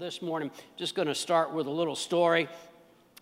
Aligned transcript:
this 0.00 0.22
morning, 0.22 0.50
just 0.78 0.94
going 0.94 1.08
to 1.08 1.14
start 1.14 1.52
with 1.52 1.66
a 1.66 1.70
little 1.70 1.94
story. 1.94 2.48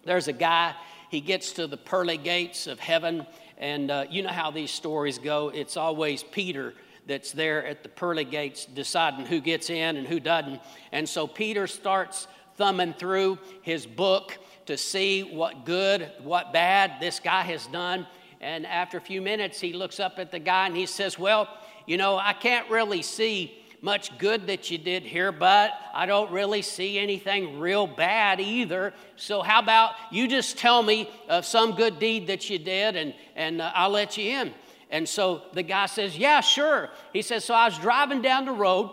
There's 0.04 0.28
a 0.28 0.32
guy, 0.32 0.76
he 1.10 1.20
gets 1.20 1.50
to 1.54 1.66
the 1.66 1.76
pearly 1.76 2.16
gates 2.16 2.68
of 2.68 2.78
heaven, 2.78 3.26
and 3.58 3.90
uh, 3.90 4.04
you 4.08 4.22
know 4.22 4.28
how 4.28 4.52
these 4.52 4.70
stories 4.70 5.18
go. 5.18 5.48
It's 5.48 5.76
always 5.76 6.22
Peter 6.22 6.74
that's 7.08 7.32
there 7.32 7.66
at 7.66 7.82
the 7.82 7.88
pearly 7.88 8.24
gates 8.24 8.64
deciding 8.64 9.26
who 9.26 9.40
gets 9.40 9.70
in 9.70 9.96
and 9.96 10.06
who 10.06 10.20
doesn't. 10.20 10.60
And 10.92 11.08
so 11.08 11.26
Peter 11.26 11.66
starts 11.66 12.28
thumbing 12.54 12.92
through 12.92 13.40
his 13.62 13.84
book 13.84 14.38
to 14.66 14.76
see 14.76 15.24
what 15.24 15.64
good, 15.64 16.12
what 16.22 16.52
bad 16.52 17.00
this 17.00 17.18
guy 17.18 17.42
has 17.42 17.66
done. 17.66 18.06
And 18.40 18.64
after 18.64 18.98
a 18.98 19.00
few 19.00 19.20
minutes, 19.20 19.58
he 19.58 19.72
looks 19.72 19.98
up 19.98 20.20
at 20.20 20.30
the 20.30 20.38
guy 20.38 20.68
and 20.68 20.76
he 20.76 20.86
says, 20.86 21.18
Well, 21.18 21.48
you 21.86 21.96
know, 21.96 22.16
I 22.16 22.34
can't 22.34 22.70
really 22.70 23.02
see 23.02 23.64
much 23.80 24.16
good 24.18 24.46
that 24.48 24.70
you 24.70 24.78
did 24.78 25.02
here, 25.02 25.30
but 25.32 25.72
I 25.94 26.06
don't 26.06 26.30
really 26.30 26.62
see 26.62 26.98
anything 26.98 27.58
real 27.58 27.86
bad 27.86 28.40
either. 28.40 28.92
So, 29.16 29.42
how 29.42 29.60
about 29.60 29.92
you 30.10 30.28
just 30.28 30.58
tell 30.58 30.82
me 30.82 31.08
of 31.28 31.44
some 31.44 31.76
good 31.76 31.98
deed 31.98 32.26
that 32.26 32.50
you 32.50 32.58
did 32.58 32.96
and, 32.96 33.14
and 33.36 33.60
uh, 33.60 33.70
I'll 33.74 33.90
let 33.90 34.16
you 34.16 34.30
in? 34.30 34.52
And 34.90 35.08
so 35.08 35.42
the 35.52 35.62
guy 35.62 35.86
says, 35.86 36.16
Yeah, 36.16 36.40
sure. 36.40 36.90
He 37.12 37.22
says, 37.22 37.44
So 37.44 37.54
I 37.54 37.66
was 37.66 37.78
driving 37.78 38.22
down 38.22 38.44
the 38.44 38.52
road 38.52 38.90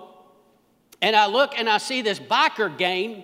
and 1.02 1.16
I 1.16 1.28
look 1.28 1.58
and 1.58 1.70
I 1.70 1.78
see 1.78 2.02
this 2.02 2.20
biker 2.20 2.76
gang 2.78 3.24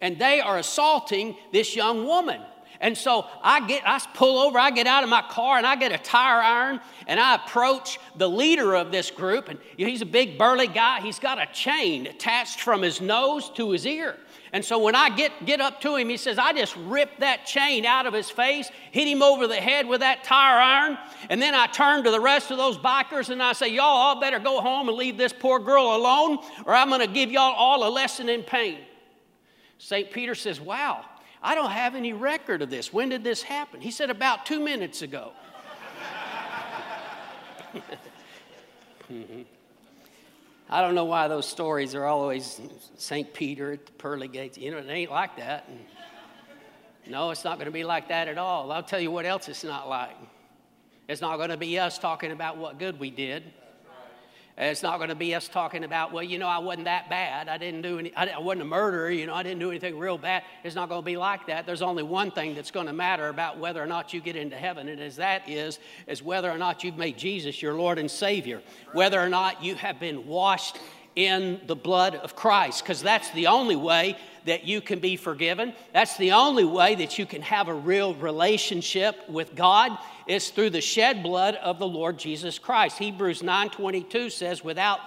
and 0.00 0.18
they 0.18 0.40
are 0.40 0.58
assaulting 0.58 1.36
this 1.52 1.74
young 1.74 2.04
woman. 2.04 2.40
And 2.80 2.96
so 2.96 3.26
I 3.42 3.66
get, 3.66 3.82
I 3.86 4.00
pull 4.14 4.38
over, 4.38 4.58
I 4.58 4.70
get 4.70 4.86
out 4.86 5.02
of 5.02 5.10
my 5.10 5.22
car, 5.22 5.58
and 5.58 5.66
I 5.66 5.74
get 5.74 5.90
a 5.90 5.98
tire 5.98 6.40
iron, 6.40 6.80
and 7.08 7.18
I 7.18 7.34
approach 7.34 7.98
the 8.16 8.28
leader 8.28 8.74
of 8.74 8.92
this 8.92 9.10
group. 9.10 9.48
And 9.48 9.58
he's 9.76 10.02
a 10.02 10.06
big 10.06 10.38
burly 10.38 10.68
guy. 10.68 11.00
He's 11.00 11.18
got 11.18 11.40
a 11.40 11.46
chain 11.52 12.06
attached 12.06 12.60
from 12.60 12.82
his 12.82 13.00
nose 13.00 13.50
to 13.50 13.70
his 13.72 13.84
ear. 13.84 14.16
And 14.52 14.64
so 14.64 14.78
when 14.78 14.94
I 14.94 15.10
get, 15.10 15.44
get 15.44 15.60
up 15.60 15.80
to 15.82 15.96
him, 15.96 16.08
he 16.08 16.16
says, 16.16 16.38
I 16.38 16.52
just 16.52 16.74
ripped 16.76 17.20
that 17.20 17.44
chain 17.44 17.84
out 17.84 18.06
of 18.06 18.14
his 18.14 18.30
face, 18.30 18.70
hit 18.92 19.06
him 19.06 19.22
over 19.22 19.46
the 19.46 19.56
head 19.56 19.86
with 19.86 20.00
that 20.00 20.24
tire 20.24 20.58
iron, 20.58 20.98
and 21.28 21.42
then 21.42 21.54
I 21.54 21.66
turn 21.66 22.04
to 22.04 22.10
the 22.10 22.20
rest 22.20 22.50
of 22.50 22.56
those 22.56 22.78
bikers 22.78 23.28
and 23.28 23.42
I 23.42 23.52
say, 23.52 23.68
Y'all 23.68 23.84
all 23.84 24.20
better 24.20 24.38
go 24.38 24.60
home 24.60 24.88
and 24.88 24.96
leave 24.96 25.18
this 25.18 25.34
poor 25.34 25.58
girl 25.58 25.96
alone, 25.96 26.38
or 26.64 26.74
I'm 26.74 26.88
going 26.88 27.00
to 27.00 27.12
give 27.12 27.30
y'all 27.30 27.54
all 27.54 27.86
a 27.86 27.90
lesson 27.90 28.28
in 28.28 28.42
pain. 28.42 28.78
St. 29.78 30.10
Peter 30.10 30.34
says, 30.34 30.60
Wow, 30.60 31.04
I 31.42 31.54
don't 31.54 31.70
have 31.70 31.94
any 31.94 32.12
record 32.12 32.62
of 32.62 32.70
this. 32.70 32.92
When 32.92 33.08
did 33.08 33.24
this 33.24 33.42
happen? 33.42 33.80
He 33.80 33.90
said, 33.90 34.10
About 34.10 34.46
two 34.46 34.60
minutes 34.60 35.02
ago. 35.02 35.32
mm-hmm. 39.10 39.42
I 40.70 40.82
don't 40.82 40.94
know 40.94 41.06
why 41.06 41.28
those 41.28 41.48
stories 41.48 41.94
are 41.94 42.04
always 42.04 42.60
St. 42.98 43.32
Peter 43.32 43.72
at 43.72 43.86
the 43.86 43.92
pearly 43.92 44.28
gates. 44.28 44.58
You 44.58 44.70
know, 44.70 44.78
it 44.78 44.86
ain't 44.88 45.10
like 45.10 45.36
that. 45.38 45.66
No, 47.06 47.30
it's 47.30 47.42
not 47.42 47.56
going 47.56 47.66
to 47.66 47.72
be 47.72 47.84
like 47.84 48.08
that 48.08 48.28
at 48.28 48.36
all. 48.36 48.70
I'll 48.70 48.82
tell 48.82 49.00
you 49.00 49.10
what 49.10 49.24
else 49.24 49.48
it's 49.48 49.64
not 49.64 49.88
like. 49.88 50.14
It's 51.08 51.22
not 51.22 51.38
going 51.38 51.48
to 51.48 51.56
be 51.56 51.78
us 51.78 51.98
talking 51.98 52.32
about 52.32 52.58
what 52.58 52.78
good 52.78 53.00
we 53.00 53.10
did. 53.10 53.44
It's 54.60 54.82
not 54.82 54.96
going 54.96 55.10
to 55.10 55.14
be 55.14 55.36
us 55.36 55.46
talking 55.46 55.84
about, 55.84 56.12
well, 56.12 56.24
you 56.24 56.36
know, 56.36 56.48
I 56.48 56.58
wasn't 56.58 56.86
that 56.86 57.08
bad. 57.08 57.48
I 57.48 57.58
didn't 57.58 57.82
do 57.82 58.00
any, 58.00 58.12
I 58.16 58.38
wasn't 58.38 58.62
a 58.62 58.64
murderer, 58.64 59.08
you 59.08 59.24
know, 59.24 59.34
I 59.34 59.44
didn't 59.44 59.60
do 59.60 59.70
anything 59.70 59.96
real 59.96 60.18
bad. 60.18 60.42
It's 60.64 60.74
not 60.74 60.88
going 60.88 61.00
to 61.00 61.06
be 61.06 61.16
like 61.16 61.46
that. 61.46 61.64
There's 61.64 61.80
only 61.80 62.02
one 62.02 62.32
thing 62.32 62.56
that's 62.56 62.72
going 62.72 62.86
to 62.86 62.92
matter 62.92 63.28
about 63.28 63.58
whether 63.58 63.80
or 63.80 63.86
not 63.86 64.12
you 64.12 64.20
get 64.20 64.34
into 64.34 64.56
heaven, 64.56 64.88
and 64.88 65.00
as 65.00 65.14
that 65.16 65.48
is, 65.48 65.78
is 66.08 66.24
whether 66.24 66.50
or 66.50 66.58
not 66.58 66.82
you've 66.82 66.98
made 66.98 67.16
Jesus 67.16 67.62
your 67.62 67.74
Lord 67.74 68.00
and 68.00 68.10
Savior, 68.10 68.60
whether 68.92 69.20
or 69.20 69.28
not 69.28 69.62
you 69.62 69.76
have 69.76 70.00
been 70.00 70.26
washed 70.26 70.76
in 71.16 71.60
the 71.66 71.76
blood 71.76 72.14
of 72.14 72.36
Christ, 72.36 72.82
because 72.82 73.02
that's 73.02 73.30
the 73.32 73.48
only 73.48 73.76
way 73.76 74.16
that 74.46 74.64
you 74.64 74.80
can 74.80 74.98
be 74.98 75.16
forgiven. 75.16 75.74
That's 75.92 76.16
the 76.16 76.32
only 76.32 76.64
way 76.64 76.94
that 76.94 77.18
you 77.18 77.26
can 77.26 77.42
have 77.42 77.68
a 77.68 77.74
real 77.74 78.14
relationship 78.14 79.28
with 79.28 79.54
God 79.54 79.96
is 80.26 80.50
through 80.50 80.70
the 80.70 80.80
shed 80.80 81.22
blood 81.22 81.56
of 81.56 81.78
the 81.78 81.86
Lord 81.86 82.18
Jesus 82.18 82.58
Christ. 82.58 82.98
Hebrews 82.98 83.42
9:22 83.42 84.30
says 84.30 84.64
without 84.64 85.00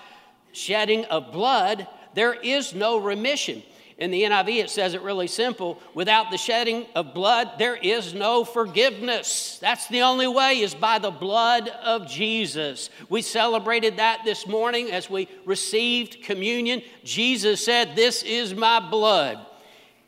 shedding 0.52 1.06
of 1.06 1.32
blood 1.32 1.88
there 2.14 2.34
is 2.34 2.74
no 2.74 2.98
remission. 2.98 3.64
In 4.02 4.10
the 4.10 4.24
NIV, 4.24 4.64
it 4.64 4.70
says 4.72 4.96
it 4.96 5.04
really 5.04 5.28
simple 5.28 5.80
without 5.94 6.32
the 6.32 6.38
shedding 6.38 6.88
of 6.96 7.14
blood, 7.14 7.52
there 7.60 7.76
is 7.76 8.16
no 8.16 8.44
forgiveness. 8.44 9.60
That's 9.62 9.88
the 9.90 10.02
only 10.02 10.26
way, 10.26 10.62
is 10.62 10.74
by 10.74 10.98
the 10.98 11.12
blood 11.12 11.68
of 11.68 12.08
Jesus. 12.08 12.90
We 13.10 13.22
celebrated 13.22 13.98
that 13.98 14.22
this 14.26 14.48
morning 14.48 14.90
as 14.90 15.08
we 15.08 15.30
received 15.46 16.24
communion. 16.24 16.82
Jesus 17.04 17.64
said, 17.64 17.96
This 17.96 18.24
is 18.24 18.56
my 18.56 18.80
blood. 18.80 19.38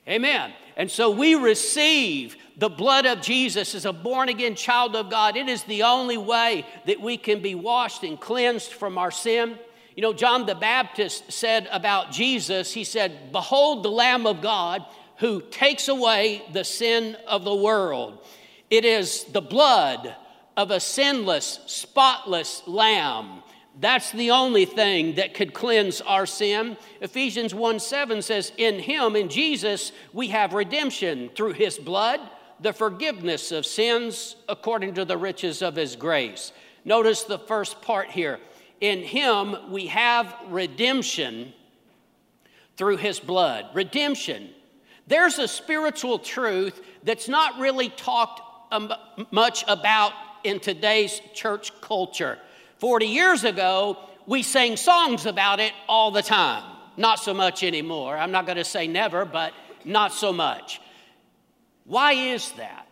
Amen. 0.08 0.54
And 0.76 0.90
so 0.90 1.12
we 1.12 1.36
receive 1.36 2.36
the 2.58 2.70
blood 2.70 3.06
of 3.06 3.22
Jesus 3.22 3.76
as 3.76 3.86
a 3.86 3.94
born 3.94 4.28
again 4.28 4.56
child 4.56 4.96
of 4.96 5.12
God. 5.12 5.38
It 5.38 5.48
is 5.48 5.62
the 5.66 5.84
only 5.84 6.18
way 6.18 6.66
that 6.88 7.00
we 7.00 7.16
can 7.16 7.44
be 7.44 7.54
washed 7.54 8.02
and 8.02 8.20
cleansed 8.20 8.74
from 8.74 8.98
our 8.98 9.12
sin. 9.12 9.60
You 9.96 10.02
know, 10.02 10.14
John 10.14 10.46
the 10.46 10.56
Baptist 10.56 11.32
said 11.32 11.68
about 11.72 12.12
Jesus, 12.12 12.74
he 12.74 12.84
said, 12.84 13.32
Behold 13.32 13.84
the 13.84 13.92
Lamb 13.92 14.26
of 14.26 14.42
God 14.42 14.84
who 15.18 15.42
takes 15.42 15.88
away 15.88 16.42
the 16.52 16.64
sin 16.64 17.16
of 17.28 17.44
the 17.44 17.56
world. 17.56 18.26
It 18.70 18.86
is 18.86 19.26
the 19.26 19.42
blood 19.42 20.16
of 20.58 20.72
a 20.72 20.80
sinless, 20.80 21.60
spotless 21.68 22.64
lamb. 22.68 23.44
That's 23.80 24.12
the 24.12 24.32
only 24.32 24.66
thing 24.66 25.16
that 25.16 25.34
could 25.34 25.54
cleanse 25.54 26.02
our 26.02 26.26
sin. 26.26 26.78
Ephesians 27.02 27.56
1 27.56 27.80
7 27.80 28.22
says, 28.22 28.52
In 28.58 28.80
him, 28.80 29.16
in 29.16 29.30
Jesus, 29.30 29.92
we 30.12 30.28
have 30.30 30.54
redemption 30.54 31.30
through 31.36 31.54
his 31.54 31.78
blood, 31.78 32.20
the 32.60 32.74
forgiveness 32.74 33.52
of 33.52 33.66
sins 33.66 34.36
according 34.48 34.94
to 34.96 35.06
the 35.06 35.18
riches 35.18 35.62
of 35.62 35.76
his 35.76 35.96
grace. 35.96 36.52
Notice 36.86 37.24
the 37.24 37.40
first 37.40 37.82
part 37.82 38.10
here 38.10 38.40
in 38.84 39.02
him 39.02 39.56
we 39.72 39.88
have 39.88 40.36
redemption 40.50 41.54
through 42.76 42.98
his 42.98 43.18
blood. 43.18 43.66
Redemption. 43.74 44.50
There's 45.08 45.40
a 45.40 45.48
spiritual 45.48 46.20
truth 46.20 46.82
that's 47.02 47.30
not 47.30 47.60
really 47.60 47.88
talked 47.88 48.42
um, 48.74 48.92
much 49.32 49.64
about 49.70 50.12
in 50.44 50.60
today's 50.60 51.22
church 51.34 51.72
culture. 51.80 52.38
40 52.80 53.06
years 53.06 53.46
ago, 53.46 53.98
we 54.26 54.44
sang 54.44 54.76
songs 54.76 55.26
about 55.26 55.62
it 55.62 55.72
all 55.88 56.12
the 56.12 56.22
time. 56.22 56.64
Not 56.98 57.20
so 57.20 57.34
much 57.34 57.64
anymore. 57.64 58.18
I'm 58.18 58.32
not 58.32 58.46
going 58.46 58.58
to 58.58 58.66
say 58.66 58.86
never, 58.86 59.24
but 59.24 59.54
not 59.86 60.12
so 60.12 60.34
much. 60.34 60.82
Why 61.86 62.12
is 62.12 62.52
that? 62.52 62.86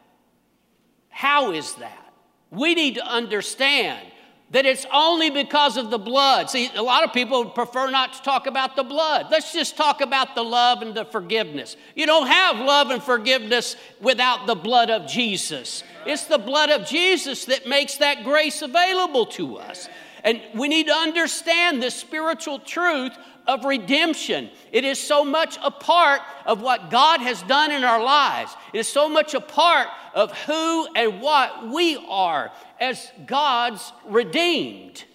How 1.10 1.52
is 1.52 1.76
that? 1.76 2.14
We 2.50 2.76
need 2.76 2.96
to 2.96 3.06
understand 3.06 4.08
that 4.52 4.66
it's 4.66 4.86
only 4.94 5.30
because 5.30 5.78
of 5.78 5.90
the 5.90 5.98
blood. 5.98 6.50
See, 6.50 6.70
a 6.76 6.84
lot 6.84 7.06
of 7.06 7.14
people 7.14 7.46
prefer 7.46 7.90
not 7.90 8.14
to 8.14 8.22
talk 8.22 8.48
about 8.48 8.76
the 8.76 8.84
blood. 8.84 9.28
Let's 9.32 9.54
just 9.54 9.78
talk 9.78 10.02
about 10.02 10.36
the 10.36 10.44
love 10.44 10.82
and 10.82 10.94
the 10.94 11.06
forgiveness. 11.06 11.78
You 11.96 12.06
don't 12.06 12.28
have 12.28 12.58
love 12.58 12.92
and 12.92 13.02
forgiveness 13.02 13.78
without 14.02 14.48
the 14.48 14.56
blood 14.56 14.90
of 14.90 15.08
Jesus. 15.08 15.84
It's 16.06 16.26
the 16.26 16.38
blood 16.38 16.70
of 16.70 16.86
Jesus 16.86 17.46
that 17.46 17.66
makes 17.66 17.98
that 17.98 18.24
grace 18.24 18.62
available 18.62 19.26
to 19.28 19.58
us. 19.58 19.88
And 20.24 20.42
we 20.54 20.68
need 20.68 20.88
to 20.88 20.94
understand 20.94 21.82
this 21.82 21.96
spiritual 21.96 22.60
truth 22.60 23.18
of 23.48 23.66
redemption. 23.66 24.50
It 24.72 24.86
is 24.86 25.02
so 25.02 25.26
much 25.26 25.58
a 25.64 25.72
part 25.72 26.22
of 26.46 26.62
what 26.62 26.92
God 26.92 27.22
has 27.22 27.42
done 27.44 27.72
in 27.72 27.84
our 27.84 28.04
lives. 28.04 28.56
It 28.74 28.80
is 28.80 28.88
so 28.88 29.10
much 29.10 29.34
a 29.34 29.42
part 29.42 29.88
of 30.14 30.32
who 30.44 30.88
and 30.96 31.22
what 31.22 31.70
we 31.70 31.98
are 32.08 32.52
as 32.82 33.12
God's 33.28 33.94
redeemed. 34.08 35.06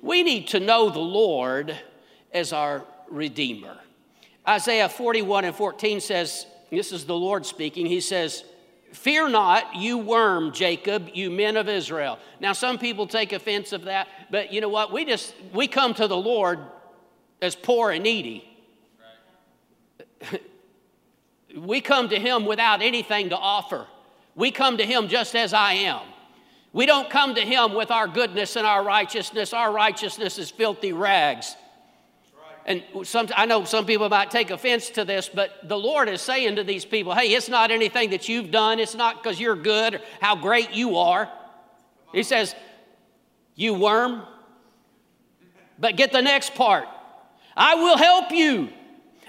We 0.00 0.22
need 0.22 0.46
to 0.48 0.60
know 0.60 0.88
the 0.88 1.00
Lord 1.00 1.76
as 2.32 2.52
our 2.54 2.84
Redeemer. 3.10 3.76
Isaiah 4.48 4.88
41 4.88 5.44
and 5.44 5.54
14 5.54 6.00
says, 6.00 6.46
This 6.70 6.92
is 6.92 7.04
the 7.04 7.16
Lord 7.16 7.44
speaking. 7.44 7.84
He 7.84 8.00
says, 8.00 8.44
Fear 8.92 9.28
not, 9.28 9.76
you 9.76 9.98
worm, 9.98 10.52
Jacob, 10.52 11.10
you 11.12 11.30
men 11.30 11.56
of 11.56 11.68
Israel. 11.68 12.18
Now, 12.38 12.52
some 12.52 12.78
people 12.78 13.06
take 13.06 13.32
offense 13.32 13.72
of 13.72 13.82
that, 13.82 14.08
but 14.30 14.52
you 14.52 14.60
know 14.60 14.68
what? 14.68 14.92
We 14.92 15.04
just, 15.04 15.34
we 15.52 15.68
come 15.68 15.94
to 15.94 16.06
the 16.06 16.16
Lord 16.16 16.60
as 17.42 17.54
poor 17.54 17.90
and 17.90 18.02
needy. 18.04 18.48
we 21.56 21.80
come 21.80 22.08
to 22.08 22.18
Him 22.18 22.46
without 22.46 22.82
anything 22.82 23.30
to 23.30 23.36
offer. 23.36 23.86
We 24.34 24.50
come 24.50 24.76
to 24.78 24.86
Him 24.86 25.08
just 25.08 25.36
as 25.36 25.52
I 25.52 25.72
am. 25.74 26.00
We 26.72 26.86
don't 26.86 27.10
come 27.10 27.34
to 27.34 27.40
Him 27.40 27.74
with 27.74 27.90
our 27.90 28.06
goodness 28.06 28.56
and 28.56 28.66
our 28.66 28.84
righteousness. 28.84 29.52
Our 29.52 29.72
righteousness 29.72 30.38
is 30.38 30.50
filthy 30.50 30.92
rags. 30.92 31.56
And 32.66 32.84
some, 33.04 33.28
I 33.34 33.46
know 33.46 33.64
some 33.64 33.86
people 33.86 34.08
might 34.08 34.30
take 34.30 34.50
offense 34.50 34.90
to 34.90 35.04
this, 35.04 35.28
but 35.28 35.68
the 35.68 35.78
Lord 35.78 36.08
is 36.08 36.20
saying 36.20 36.56
to 36.56 36.64
these 36.64 36.84
people, 36.84 37.14
hey, 37.14 37.32
it's 37.34 37.48
not 37.48 37.70
anything 37.70 38.10
that 38.10 38.28
you've 38.28 38.50
done. 38.50 38.78
It's 38.78 38.94
not 38.94 39.22
because 39.22 39.40
you're 39.40 39.56
good 39.56 39.94
or 39.94 40.00
how 40.20 40.36
great 40.36 40.72
you 40.72 40.96
are. 40.96 41.28
He 42.12 42.22
says, 42.22 42.54
you 43.56 43.74
worm. 43.74 44.22
But 45.78 45.96
get 45.96 46.12
the 46.12 46.22
next 46.22 46.54
part 46.54 46.86
I 47.56 47.74
will 47.74 47.96
help 47.96 48.30
you. 48.30 48.70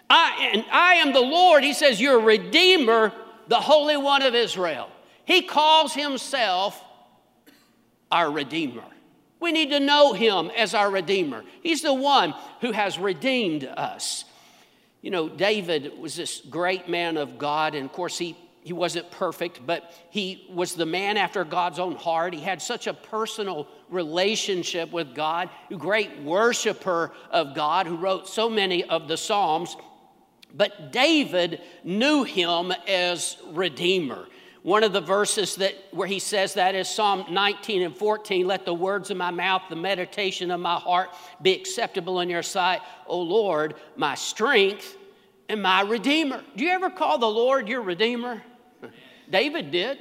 I, 0.09 0.51
and 0.53 0.65
I 0.71 0.95
am 0.95 1.13
the 1.13 1.21
Lord. 1.21 1.63
He 1.63 1.73
says, 1.73 1.99
You're 1.99 2.19
a 2.19 2.23
redeemer, 2.23 3.13
the 3.47 3.59
Holy 3.59 3.97
One 3.97 4.21
of 4.21 4.35
Israel. 4.35 4.89
He 5.25 5.41
calls 5.41 5.93
himself 5.93 6.81
our 8.11 8.29
Redeemer. 8.31 8.83
We 9.39 9.51
need 9.51 9.71
to 9.71 9.79
know 9.79 10.13
him 10.13 10.51
as 10.55 10.75
our 10.75 10.89
Redeemer. 10.89 11.43
He's 11.63 11.81
the 11.81 11.93
one 11.93 12.35
who 12.61 12.71
has 12.71 12.99
redeemed 12.99 13.63
us. 13.65 14.25
You 15.01 15.09
know, 15.09 15.27
David 15.27 15.97
was 15.97 16.15
this 16.15 16.41
great 16.47 16.87
man 16.87 17.17
of 17.17 17.39
God, 17.39 17.73
and 17.73 17.85
of 17.85 17.91
course, 17.91 18.19
he, 18.19 18.37
he 18.61 18.71
wasn't 18.71 19.09
perfect, 19.09 19.65
but 19.65 19.91
he 20.11 20.47
was 20.53 20.75
the 20.75 20.85
man 20.85 21.17
after 21.17 21.43
God's 21.43 21.79
own 21.79 21.95
heart. 21.95 22.35
He 22.35 22.41
had 22.41 22.61
such 22.61 22.85
a 22.85 22.93
personal 22.93 23.67
relationship 23.89 24.91
with 24.91 25.15
God, 25.15 25.49
a 25.71 25.75
great 25.75 26.19
worshiper 26.19 27.11
of 27.31 27.55
God 27.55 27.87
who 27.87 27.97
wrote 27.97 28.27
so 28.27 28.47
many 28.47 28.83
of 28.83 29.07
the 29.07 29.17
Psalms. 29.17 29.75
But 30.53 30.91
David 30.91 31.61
knew 31.83 32.23
him 32.23 32.71
as 32.87 33.37
Redeemer. 33.47 34.27
One 34.63 34.83
of 34.83 34.93
the 34.93 35.01
verses 35.01 35.55
that 35.55 35.73
where 35.91 36.07
he 36.07 36.19
says 36.19 36.53
that 36.53 36.75
is 36.75 36.87
Psalm 36.87 37.25
19 37.31 37.81
and 37.81 37.97
14. 37.97 38.45
Let 38.45 38.63
the 38.63 38.73
words 38.73 39.09
of 39.09 39.17
my 39.17 39.31
mouth, 39.31 39.63
the 39.69 39.75
meditation 39.75 40.51
of 40.51 40.59
my 40.59 40.75
heart 40.75 41.09
be 41.41 41.53
acceptable 41.53 42.19
in 42.19 42.29
your 42.29 42.43
sight, 42.43 42.81
O 43.07 43.19
Lord, 43.19 43.73
my 43.95 44.13
strength 44.13 44.97
and 45.49 45.63
my 45.63 45.81
redeemer. 45.81 46.43
Do 46.55 46.63
you 46.63 46.69
ever 46.69 46.91
call 46.91 47.17
the 47.17 47.29
Lord 47.29 47.67
your 47.67 47.81
redeemer? 47.81 48.43
David 49.31 49.71
did. 49.71 49.97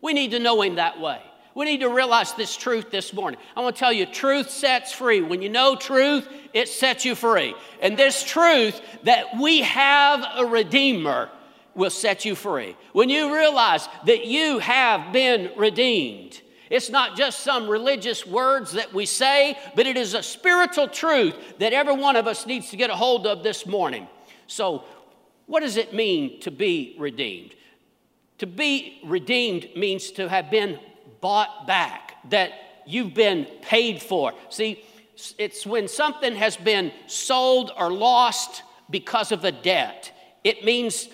We 0.00 0.12
need 0.12 0.30
to 0.30 0.38
know 0.38 0.62
him 0.62 0.76
that 0.76 1.00
way. 1.00 1.20
We 1.56 1.64
need 1.64 1.80
to 1.80 1.88
realize 1.88 2.34
this 2.34 2.56
truth 2.56 2.90
this 2.90 3.12
morning. 3.12 3.38
I 3.56 3.62
want 3.62 3.76
to 3.76 3.80
tell 3.80 3.92
you, 3.92 4.06
truth 4.06 4.50
sets 4.50 4.92
free. 4.92 5.22
When 5.22 5.40
you 5.40 5.48
know 5.48 5.76
truth, 5.76 6.28
it 6.52 6.68
sets 6.68 7.04
you 7.04 7.14
free. 7.14 7.54
And 7.80 7.96
this 7.96 8.22
truth 8.24 8.80
that 9.04 9.36
we 9.38 9.62
have 9.62 10.24
a 10.36 10.46
Redeemer 10.46 11.30
will 11.74 11.90
set 11.90 12.24
you 12.24 12.34
free. 12.34 12.76
When 12.92 13.08
you 13.08 13.34
realize 13.34 13.88
that 14.06 14.26
you 14.26 14.58
have 14.58 15.12
been 15.12 15.50
redeemed, 15.56 16.40
it's 16.70 16.90
not 16.90 17.16
just 17.16 17.40
some 17.40 17.68
religious 17.68 18.26
words 18.26 18.72
that 18.72 18.92
we 18.92 19.06
say, 19.06 19.58
but 19.76 19.86
it 19.86 19.96
is 19.96 20.14
a 20.14 20.22
spiritual 20.22 20.88
truth 20.88 21.34
that 21.58 21.72
every 21.72 21.94
one 21.94 22.16
of 22.16 22.26
us 22.26 22.46
needs 22.46 22.70
to 22.70 22.76
get 22.76 22.90
a 22.90 22.96
hold 22.96 23.26
of 23.26 23.42
this 23.42 23.66
morning. 23.66 24.08
So, 24.46 24.84
what 25.46 25.60
does 25.60 25.76
it 25.76 25.92
mean 25.92 26.40
to 26.40 26.50
be 26.50 26.96
redeemed? 26.98 27.54
To 28.38 28.46
be 28.46 29.00
redeemed 29.04 29.68
means 29.76 30.10
to 30.12 30.28
have 30.28 30.50
been 30.50 30.80
bought 31.20 31.66
back, 31.66 32.16
that 32.30 32.52
you've 32.86 33.14
been 33.14 33.46
paid 33.62 34.02
for. 34.02 34.32
See, 34.48 34.82
it's 35.38 35.64
when 35.66 35.86
something 35.86 36.34
has 36.34 36.56
been 36.56 36.92
sold 37.06 37.72
or 37.76 37.92
lost 37.92 38.62
because 38.90 39.32
of 39.32 39.44
a 39.44 39.52
debt. 39.52 40.12
It 40.42 40.64
means 40.64 41.08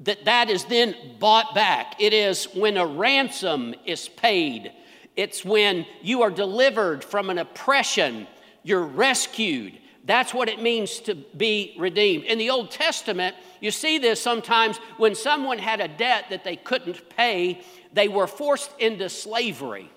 that 0.00 0.24
that 0.24 0.50
is 0.50 0.64
then 0.64 0.94
bought 1.18 1.54
back. 1.54 2.00
It 2.00 2.12
is 2.12 2.44
when 2.54 2.76
a 2.76 2.86
ransom 2.86 3.74
is 3.84 4.08
paid. 4.08 4.72
It's 5.16 5.44
when 5.44 5.86
you 6.02 6.22
are 6.22 6.30
delivered 6.30 7.04
from 7.04 7.30
an 7.30 7.38
oppression, 7.38 8.26
you're 8.62 8.84
rescued. 8.84 9.78
That's 10.04 10.32
what 10.32 10.48
it 10.48 10.62
means 10.62 11.00
to 11.00 11.14
be 11.14 11.76
redeemed. 11.78 12.24
In 12.24 12.38
the 12.38 12.50
Old 12.50 12.70
Testament, 12.70 13.36
you 13.60 13.70
see 13.70 13.98
this 13.98 14.20
sometimes 14.20 14.78
when 14.96 15.14
someone 15.14 15.58
had 15.58 15.80
a 15.80 15.88
debt 15.88 16.26
that 16.30 16.44
they 16.44 16.56
couldn't 16.56 17.10
pay, 17.10 17.60
they 17.92 18.08
were 18.08 18.26
forced 18.26 18.70
into 18.78 19.08
slavery. 19.08 19.90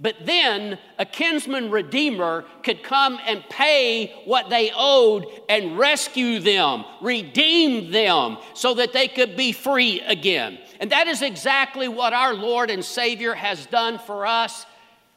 But 0.00 0.14
then 0.24 0.78
a 0.96 1.04
kinsman 1.04 1.72
redeemer 1.72 2.44
could 2.62 2.84
come 2.84 3.18
and 3.26 3.42
pay 3.50 4.14
what 4.26 4.48
they 4.48 4.70
owed 4.74 5.26
and 5.48 5.76
rescue 5.76 6.38
them, 6.38 6.84
redeem 7.00 7.90
them, 7.90 8.38
so 8.54 8.74
that 8.74 8.92
they 8.92 9.08
could 9.08 9.36
be 9.36 9.50
free 9.50 10.00
again. 10.02 10.58
And 10.78 10.92
that 10.92 11.08
is 11.08 11.20
exactly 11.20 11.88
what 11.88 12.12
our 12.12 12.32
Lord 12.32 12.70
and 12.70 12.84
Savior 12.84 13.34
has 13.34 13.66
done 13.66 13.98
for 13.98 14.24
us. 14.24 14.66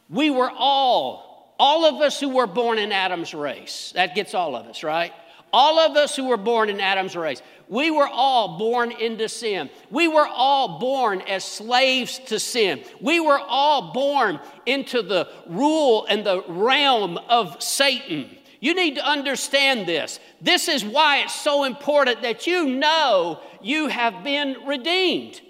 We 0.10 0.32
were 0.32 0.52
all, 0.52 1.56
all 1.60 1.86
of 1.86 2.02
us 2.02 2.20
who 2.20 2.30
were 2.30 2.48
born 2.48 2.80
in 2.80 2.92
Adam's 2.92 3.36
race, 3.36 3.92
that 3.94 4.16
gets 4.16 4.34
all 4.34 4.56
of 4.56 4.66
us, 4.66 4.84
right? 4.84 5.14
All 5.54 5.80
of 5.80 5.98
us 5.98 6.16
who 6.16 6.26
were 6.26 6.38
born 6.38 6.70
in 6.70 6.80
Adam's 6.80 7.16
race, 7.16 7.42
we 7.68 7.92
were 7.92 8.08
all 8.08 8.58
born 8.58 8.92
into 8.92 9.28
sin. 9.30 9.70
We 9.90 10.08
were 10.08 10.28
all 10.28 10.80
born 10.80 11.22
as 11.22 11.44
slaves 11.44 12.20
to 12.28 12.40
sin. 12.40 12.84
We 13.00 13.20
were 13.20 13.40
all 13.40 13.94
born 13.94 14.40
into 14.66 15.02
the 15.02 15.30
rule 15.48 16.06
and 16.10 16.26
the 16.26 16.44
realm 16.48 17.18
of 17.18 17.62
Satan. 17.62 18.38
You 18.60 18.76
need 18.76 18.96
to 18.96 19.06
understand 19.06 19.88
this. 19.88 20.20
This 20.40 20.68
is 20.68 20.86
why 20.86 21.20
it's 21.20 21.36
so 21.36 21.64
important 21.64 22.22
that 22.22 22.46
you 22.46 22.68
know 22.68 23.40
you 23.62 23.88
have 23.88 24.24
been 24.24 24.58
redeemed. 24.66 25.42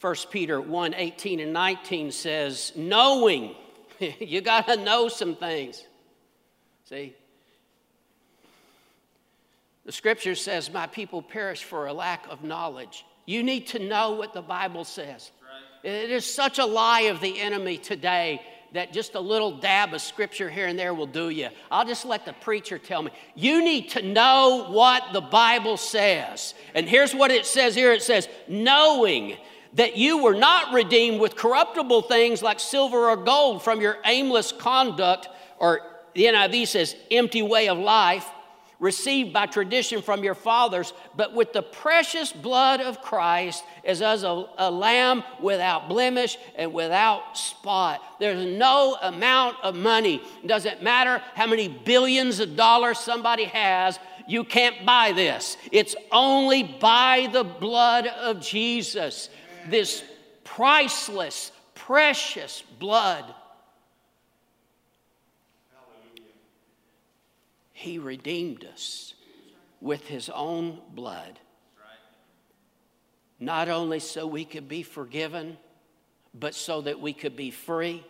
1 0.00 0.14
Peter 0.30 0.60
1 0.60 0.94
18 0.94 1.40
and 1.40 1.52
19 1.52 2.10
says, 2.10 2.72
knowing, 2.76 3.54
you 4.18 4.40
got 4.40 4.66
to 4.66 4.76
know 4.76 5.08
some 5.08 5.36
things. 5.36 5.82
See? 6.88 7.14
The 9.86 9.92
scripture 9.92 10.34
says, 10.34 10.70
My 10.70 10.86
people 10.86 11.22
perish 11.22 11.64
for 11.64 11.86
a 11.86 11.92
lack 11.92 12.26
of 12.28 12.42
knowledge. 12.44 13.04
You 13.26 13.42
need 13.42 13.68
to 13.68 13.78
know 13.78 14.12
what 14.12 14.34
the 14.34 14.42
Bible 14.42 14.84
says. 14.84 15.30
Right. 15.82 15.90
It 15.90 16.10
is 16.10 16.26
such 16.26 16.58
a 16.58 16.64
lie 16.64 17.02
of 17.02 17.20
the 17.20 17.40
enemy 17.40 17.78
today 17.78 18.40
that 18.72 18.92
just 18.92 19.14
a 19.14 19.20
little 19.20 19.56
dab 19.58 19.94
of 19.94 20.00
scripture 20.00 20.50
here 20.50 20.66
and 20.66 20.78
there 20.78 20.92
will 20.92 21.06
do 21.06 21.30
you. 21.30 21.48
I'll 21.70 21.86
just 21.86 22.04
let 22.04 22.26
the 22.26 22.32
preacher 22.32 22.76
tell 22.76 23.02
me. 23.02 23.12
You 23.34 23.64
need 23.64 23.90
to 23.90 24.02
know 24.02 24.66
what 24.68 25.12
the 25.12 25.20
Bible 25.20 25.76
says. 25.76 26.54
And 26.74 26.88
here's 26.88 27.14
what 27.14 27.30
it 27.30 27.46
says 27.46 27.74
here 27.74 27.92
it 27.92 28.02
says, 28.02 28.28
knowing 28.48 29.36
that 29.74 29.96
you 29.96 30.22
were 30.22 30.34
not 30.34 30.74
redeemed 30.74 31.20
with 31.20 31.36
corruptible 31.36 32.02
things 32.02 32.42
like 32.42 32.60
silver 32.60 33.08
or 33.08 33.16
gold 33.16 33.62
from 33.62 33.80
your 33.80 33.96
aimless 34.04 34.52
conduct 34.52 35.28
or 35.58 35.80
the 36.14 36.24
NIV 36.24 36.68
says, 36.68 36.96
empty 37.10 37.42
way 37.42 37.68
of 37.68 37.78
life 37.78 38.28
received 38.80 39.32
by 39.32 39.46
tradition 39.46 40.02
from 40.02 40.22
your 40.22 40.34
fathers, 40.34 40.92
but 41.16 41.32
with 41.32 41.52
the 41.52 41.62
precious 41.62 42.32
blood 42.32 42.80
of 42.80 43.00
Christ 43.00 43.64
as 43.84 44.02
as 44.02 44.24
a, 44.24 44.44
a, 44.58 44.70
lamb 44.70 45.22
without 45.40 45.88
blemish 45.88 46.36
and 46.56 46.72
without 46.72 47.38
spot. 47.38 48.02
There's 48.20 48.44
no 48.44 48.96
amount 49.00 49.56
of 49.62 49.74
money. 49.74 50.22
Doesn't 50.44 50.82
matter 50.82 51.22
how 51.34 51.46
many 51.46 51.68
billions 51.68 52.40
of 52.40 52.56
dollars 52.56 52.98
somebody 52.98 53.44
has, 53.44 53.98
you 54.26 54.44
can't 54.44 54.84
buy 54.84 55.12
this. 55.12 55.56
It's 55.70 55.94
only 56.12 56.62
by 56.62 57.28
the 57.32 57.44
blood 57.44 58.06
of 58.06 58.40
Jesus, 58.40 59.30
this 59.68 60.02
priceless, 60.44 61.52
precious 61.74 62.62
blood. 62.78 63.24
He 67.84 67.98
redeemed 67.98 68.64
us 68.64 69.12
with 69.82 70.06
His 70.06 70.30
own 70.30 70.78
blood. 70.94 71.38
Not 73.38 73.68
only 73.68 74.00
so 74.00 74.26
we 74.26 74.46
could 74.46 74.68
be 74.68 74.82
forgiven, 74.82 75.58
but 76.32 76.54
so 76.54 76.80
that 76.80 76.98
we 76.98 77.12
could 77.12 77.36
be 77.36 77.50
free, 77.50 78.02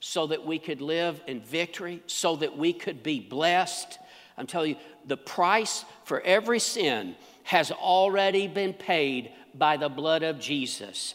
so 0.00 0.28
that 0.28 0.46
we 0.46 0.58
could 0.58 0.80
live 0.80 1.20
in 1.26 1.42
victory, 1.42 2.02
so 2.06 2.36
that 2.36 2.56
we 2.56 2.72
could 2.72 3.02
be 3.02 3.20
blessed. 3.20 3.98
I'm 4.38 4.46
telling 4.46 4.70
you, 4.70 4.76
the 5.04 5.18
price 5.18 5.84
for 6.04 6.22
every 6.22 6.58
sin 6.58 7.16
has 7.42 7.70
already 7.70 8.48
been 8.48 8.72
paid 8.72 9.30
by 9.54 9.76
the 9.76 9.90
blood 9.90 10.22
of 10.22 10.40
Jesus. 10.40 11.14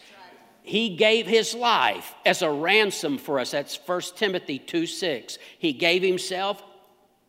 He 0.61 0.95
gave 0.97 1.25
his 1.25 1.55
life 1.55 2.13
as 2.27 2.43
a 2.43 2.51
ransom 2.51 3.17
for 3.17 3.39
us. 3.39 3.49
That's 3.49 3.75
1 3.75 4.01
Timothy 4.15 4.59
2 4.59 4.85
6. 4.85 5.39
He 5.57 5.73
gave 5.73 6.03
himself 6.03 6.63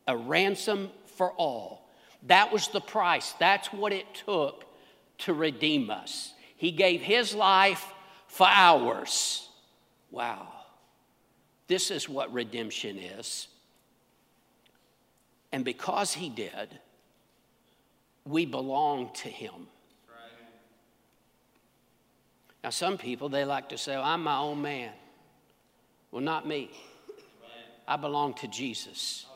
a 0.06 0.16
ransom 0.16 0.90
for 1.06 1.32
all. 1.32 1.88
That 2.24 2.52
was 2.52 2.68
the 2.68 2.80
price. 2.80 3.32
That's 3.38 3.72
what 3.72 3.92
it 3.92 4.06
took 4.26 4.64
to 5.18 5.34
redeem 5.34 5.90
us. 5.90 6.32
He 6.56 6.70
gave 6.70 7.00
his 7.00 7.34
life 7.34 7.84
for 8.28 8.46
ours. 8.46 9.48
Wow. 10.10 10.48
This 11.66 11.90
is 11.90 12.08
what 12.08 12.32
redemption 12.32 12.98
is. 12.98 13.48
And 15.52 15.64
because 15.64 16.12
he 16.12 16.28
did, 16.28 16.78
we 18.24 18.46
belong 18.46 19.10
to 19.14 19.28
him. 19.28 19.66
Now, 22.62 22.70
some 22.70 22.96
people, 22.96 23.28
they 23.28 23.44
like 23.44 23.70
to 23.70 23.78
say, 23.78 23.96
well, 23.96 24.04
I'm 24.04 24.22
my 24.22 24.38
own 24.38 24.62
man. 24.62 24.92
Well, 26.12 26.22
not 26.22 26.46
me. 26.46 26.70
I 27.88 27.96
belong 27.96 28.34
to 28.34 28.46
Jesus. 28.46 29.26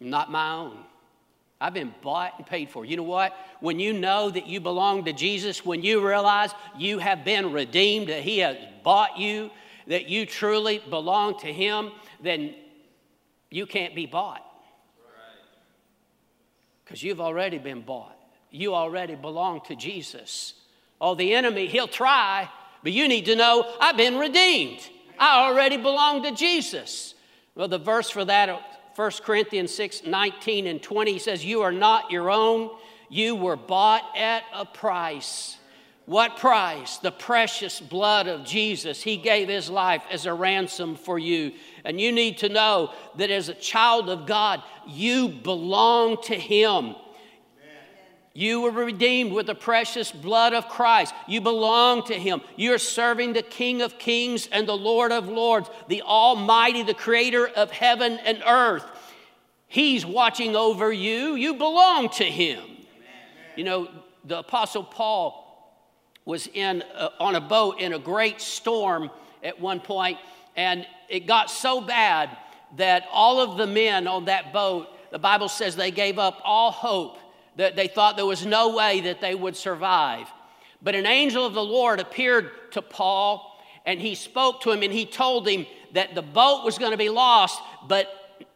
Not 0.00 0.30
my 0.30 0.52
own. 0.52 0.78
I've 1.60 1.74
been 1.74 1.94
bought 2.02 2.34
and 2.38 2.46
paid 2.46 2.68
for. 2.68 2.84
You 2.84 2.96
know 2.96 3.04
what? 3.04 3.34
When 3.60 3.78
you 3.78 3.92
know 3.92 4.28
that 4.30 4.46
you 4.46 4.60
belong 4.60 5.04
to 5.04 5.12
Jesus, 5.12 5.64
when 5.64 5.82
you 5.82 6.06
realize 6.06 6.50
you 6.78 6.98
have 6.98 7.24
been 7.24 7.52
redeemed, 7.52 8.08
that 8.08 8.22
He 8.22 8.38
has 8.40 8.56
bought 8.82 9.18
you, 9.18 9.50
that 9.86 10.08
you 10.08 10.26
truly 10.26 10.82
belong 10.90 11.38
to 11.40 11.52
Him, 11.52 11.90
then 12.22 12.54
you 13.50 13.66
can't 13.66 13.94
be 13.94 14.06
bought. 14.06 14.42
Because 16.84 17.02
you've 17.02 17.20
already 17.20 17.58
been 17.58 17.80
bought. 17.80 18.16
You 18.50 18.74
already 18.74 19.14
belong 19.14 19.62
to 19.66 19.74
Jesus. 19.74 20.54
Oh, 21.00 21.14
the 21.14 21.34
enemy, 21.34 21.66
he'll 21.66 21.88
try, 21.88 22.48
but 22.82 22.92
you 22.92 23.08
need 23.08 23.24
to 23.26 23.36
know 23.36 23.66
I've 23.80 23.96
been 23.96 24.18
redeemed. 24.18 24.80
I 25.18 25.46
already 25.46 25.76
belong 25.76 26.22
to 26.24 26.32
Jesus. 26.32 27.14
Well, 27.54 27.68
the 27.68 27.78
verse 27.78 28.10
for 28.10 28.24
that, 28.24 28.48
1 28.96 29.10
Corinthians 29.22 29.74
6 29.74 30.04
19 30.06 30.66
and 30.66 30.82
20 30.82 31.18
says, 31.18 31.44
You 31.44 31.62
are 31.62 31.72
not 31.72 32.10
your 32.10 32.30
own, 32.30 32.70
you 33.08 33.34
were 33.34 33.56
bought 33.56 34.04
at 34.16 34.44
a 34.54 34.64
price. 34.64 35.58
What 36.06 36.36
price? 36.36 36.98
The 36.98 37.10
precious 37.10 37.80
blood 37.80 38.26
of 38.26 38.44
Jesus. 38.44 39.02
He 39.02 39.16
gave 39.16 39.48
his 39.48 39.70
life 39.70 40.02
as 40.10 40.26
a 40.26 40.34
ransom 40.34 40.96
for 40.96 41.18
you. 41.18 41.52
And 41.84 41.98
you 41.98 42.12
need 42.12 42.38
to 42.38 42.50
know 42.50 42.92
that 43.16 43.30
as 43.30 43.48
a 43.48 43.54
child 43.54 44.10
of 44.10 44.26
God, 44.26 44.62
you 44.86 45.28
belong 45.28 46.22
to 46.24 46.34
him. 46.34 46.94
You 48.36 48.62
were 48.62 48.72
redeemed 48.72 49.32
with 49.32 49.46
the 49.46 49.54
precious 49.54 50.10
blood 50.10 50.54
of 50.54 50.68
Christ. 50.68 51.14
You 51.28 51.40
belong 51.40 52.04
to 52.06 52.14
Him. 52.14 52.42
You're 52.56 52.78
serving 52.78 53.32
the 53.32 53.42
King 53.42 53.80
of 53.80 53.96
Kings 53.96 54.48
and 54.50 54.68
the 54.68 54.76
Lord 54.76 55.12
of 55.12 55.28
Lords, 55.28 55.70
the 55.88 56.02
Almighty, 56.02 56.82
the 56.82 56.94
Creator 56.94 57.46
of 57.54 57.70
heaven 57.70 58.18
and 58.24 58.42
earth. 58.44 58.84
He's 59.68 60.04
watching 60.04 60.56
over 60.56 60.92
you. 60.92 61.36
You 61.36 61.54
belong 61.54 62.08
to 62.10 62.24
Him. 62.24 62.58
Amen. 62.58 62.76
You 63.54 63.64
know, 63.64 63.88
the 64.24 64.40
Apostle 64.40 64.82
Paul 64.82 65.44
was 66.24 66.48
in 66.52 66.82
uh, 66.94 67.10
on 67.20 67.36
a 67.36 67.40
boat 67.40 67.78
in 67.78 67.92
a 67.92 67.98
great 68.00 68.40
storm 68.40 69.10
at 69.44 69.60
one 69.60 69.78
point, 69.78 70.18
and 70.56 70.86
it 71.08 71.26
got 71.28 71.50
so 71.50 71.80
bad 71.80 72.36
that 72.78 73.04
all 73.12 73.40
of 73.40 73.58
the 73.58 73.66
men 73.66 74.08
on 74.08 74.24
that 74.24 74.52
boat, 74.52 74.88
the 75.12 75.18
Bible 75.20 75.48
says 75.48 75.76
they 75.76 75.92
gave 75.92 76.18
up 76.18 76.40
all 76.44 76.72
hope, 76.72 77.18
that 77.56 77.76
they 77.76 77.88
thought 77.88 78.16
there 78.16 78.26
was 78.26 78.44
no 78.44 78.74
way 78.74 79.00
that 79.02 79.20
they 79.20 79.34
would 79.34 79.56
survive. 79.56 80.26
But 80.82 80.94
an 80.94 81.06
angel 81.06 81.46
of 81.46 81.54
the 81.54 81.64
Lord 81.64 82.00
appeared 82.00 82.50
to 82.72 82.82
Paul, 82.82 83.58
and 83.86 84.00
he 84.00 84.14
spoke 84.14 84.60
to 84.62 84.70
him, 84.70 84.82
and 84.82 84.92
he 84.92 85.06
told 85.06 85.48
him 85.48 85.66
that 85.92 86.14
the 86.14 86.22
boat 86.22 86.64
was 86.64 86.78
going 86.78 86.90
to 86.90 86.98
be 86.98 87.08
lost, 87.08 87.60
but 87.88 88.08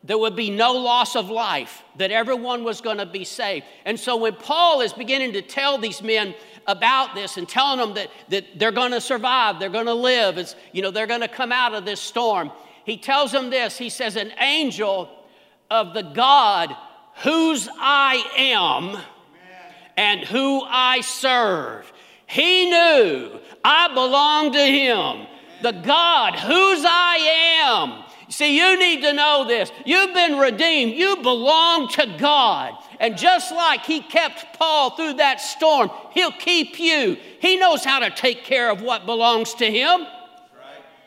there 0.05 0.19
would 0.19 0.37
be 0.37 0.51
no 0.51 0.73
loss 0.73 1.17
of 1.17 1.31
life, 1.31 1.83
that 1.97 2.11
everyone 2.11 2.65
was 2.65 2.81
going 2.81 2.99
to 2.99 3.07
be 3.07 3.25
saved. 3.25 3.65
And 3.85 3.99
so 3.99 4.17
when 4.17 4.35
Paul 4.35 4.81
is 4.81 4.93
beginning 4.93 5.33
to 5.35 5.43
tell 5.43 5.79
these 5.79 6.03
men 6.03 6.35
about 6.67 7.15
this 7.15 7.37
and 7.37 7.49
telling 7.49 7.79
them 7.79 7.95
that, 7.95 8.11
that 8.29 8.59
they're 8.59 8.73
going 8.73 8.93
to 8.93 9.01
survive, 9.01 9.59
they're 9.59 9.69
going 9.71 9.87
to 9.87 9.95
live, 9.95 10.39
it's, 10.39 10.55
you 10.73 10.83
know, 10.83 10.91
they're 10.91 11.07
going 11.07 11.21
to 11.21 11.29
come 11.29 11.53
out 11.53 11.75
of 11.75 11.85
this 11.85 12.01
storm. 12.01 12.51
He 12.85 12.97
tells 12.97 13.33
them 13.33 13.51
this 13.51 13.77
He 13.77 13.91
says, 13.91 14.17
An 14.17 14.33
angel 14.41 15.09
of 15.71 15.95
the 15.95 16.03
God 16.03 16.75
whose 17.23 17.69
I 17.79 18.25
am 18.37 19.03
and 19.97 20.21
who 20.21 20.63
I 20.63 21.01
serve. 21.01 21.93
He 22.27 22.71
knew 22.71 23.39
I 23.65 23.89
belong 23.93 24.53
to 24.53 24.65
him. 24.65 25.27
The 25.63 25.73
God 25.73 26.35
whose 26.37 26.85
I 26.87 27.17
am. 27.65 28.05
See, 28.29 28.57
you 28.59 28.79
need 28.79 29.01
to 29.03 29.13
know 29.13 29.47
this. 29.49 29.73
You've 29.87 30.15
been 30.15 30.39
redeemed. 30.39 30.93
You 30.93 31.17
belong 31.17 31.89
to 31.93 32.15
God. 32.19 32.75
And 33.01 33.17
just 33.17 33.53
like 33.53 33.85
He 33.85 34.01
kept 34.01 34.59
Paul 34.59 34.91
through 34.91 35.15
that 35.15 35.41
storm, 35.41 35.91
He'll 36.13 36.33
keep 36.33 36.79
you. 36.79 37.17
He 37.41 37.57
knows 37.57 37.85
how 37.85 38.01
to 38.01 38.11
take 38.11 38.45
care 38.45 38.71
of 38.71 38.83
what 38.83 39.07
belongs 39.07 39.55
to 39.55 39.71
Him. 39.71 40.07